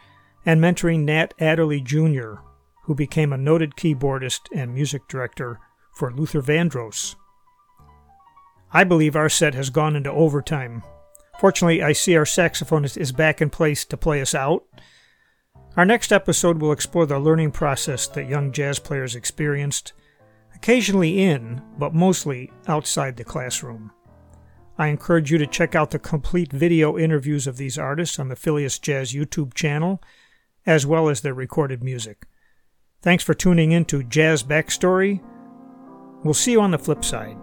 and 0.45 0.61
mentoring 0.61 1.01
Nat 1.01 1.35
Adderley 1.39 1.81
Jr., 1.81 2.37
who 2.85 2.95
became 2.95 3.33
a 3.33 3.39
noted 3.39 3.77
keyboardist 3.77 4.41
and 4.55 4.75
music 4.75 5.07
director 5.09 5.61
for 5.95 6.13
Luther 6.13 6.43
Vandross. 6.43 7.15
I 8.73 8.85
believe 8.85 9.17
our 9.17 9.29
set 9.29 9.55
has 9.55 9.71
gone 9.71 9.97
into 9.97 10.13
overtime. 10.13 10.83
Fortunately, 11.41 11.83
I 11.83 11.93
see 11.93 12.17
our 12.17 12.25
saxophonist 12.25 12.97
is 12.97 13.13
back 13.13 13.41
in 13.41 13.51
place 13.51 13.85
to 13.87 13.97
play 13.97 14.21
us 14.21 14.35
out. 14.35 14.65
Our 15.77 15.85
next 15.85 16.13
episode 16.13 16.61
will 16.61 16.73
explore 16.73 17.07
the 17.07 17.19
learning 17.19 17.53
process 17.53 18.07
that 18.09 18.29
young 18.29 18.53
jazz 18.53 18.79
players 18.79 19.17
experienced 19.17 19.93
occasionally 20.55 21.23
in, 21.23 21.63
but 21.79 21.95
mostly 21.95 22.53
outside 22.69 23.17
the 23.17 23.25
classroom. 23.25 23.91
I 24.77 24.89
encourage 24.89 25.31
you 25.31 25.39
to 25.39 25.47
check 25.47 25.75
out 25.75 25.91
the 25.91 25.99
complete 25.99 26.53
video 26.53 26.99
interviews 26.99 27.47
of 27.47 27.57
these 27.57 27.79
artists 27.79 28.19
on 28.19 28.29
the 28.29 28.35
Fillius 28.35 28.81
Jazz 28.81 29.13
YouTube 29.13 29.55
channel, 29.55 30.03
as 30.67 30.87
well 30.87 31.09
as 31.09 31.21
their 31.21 31.35
recorded 31.35 31.83
music. 31.83 32.27
Thanks 33.03 33.25
for 33.25 33.35
tuning 33.35 33.73
in 33.73 33.85
to 33.87 34.03
Jazz 34.03 34.43
Backstory. 34.43 35.21
We'll 36.23 36.35
see 36.35 36.53
you 36.53 36.61
on 36.61 36.71
the 36.71 36.79
flip 36.79 37.05
side. 37.05 37.37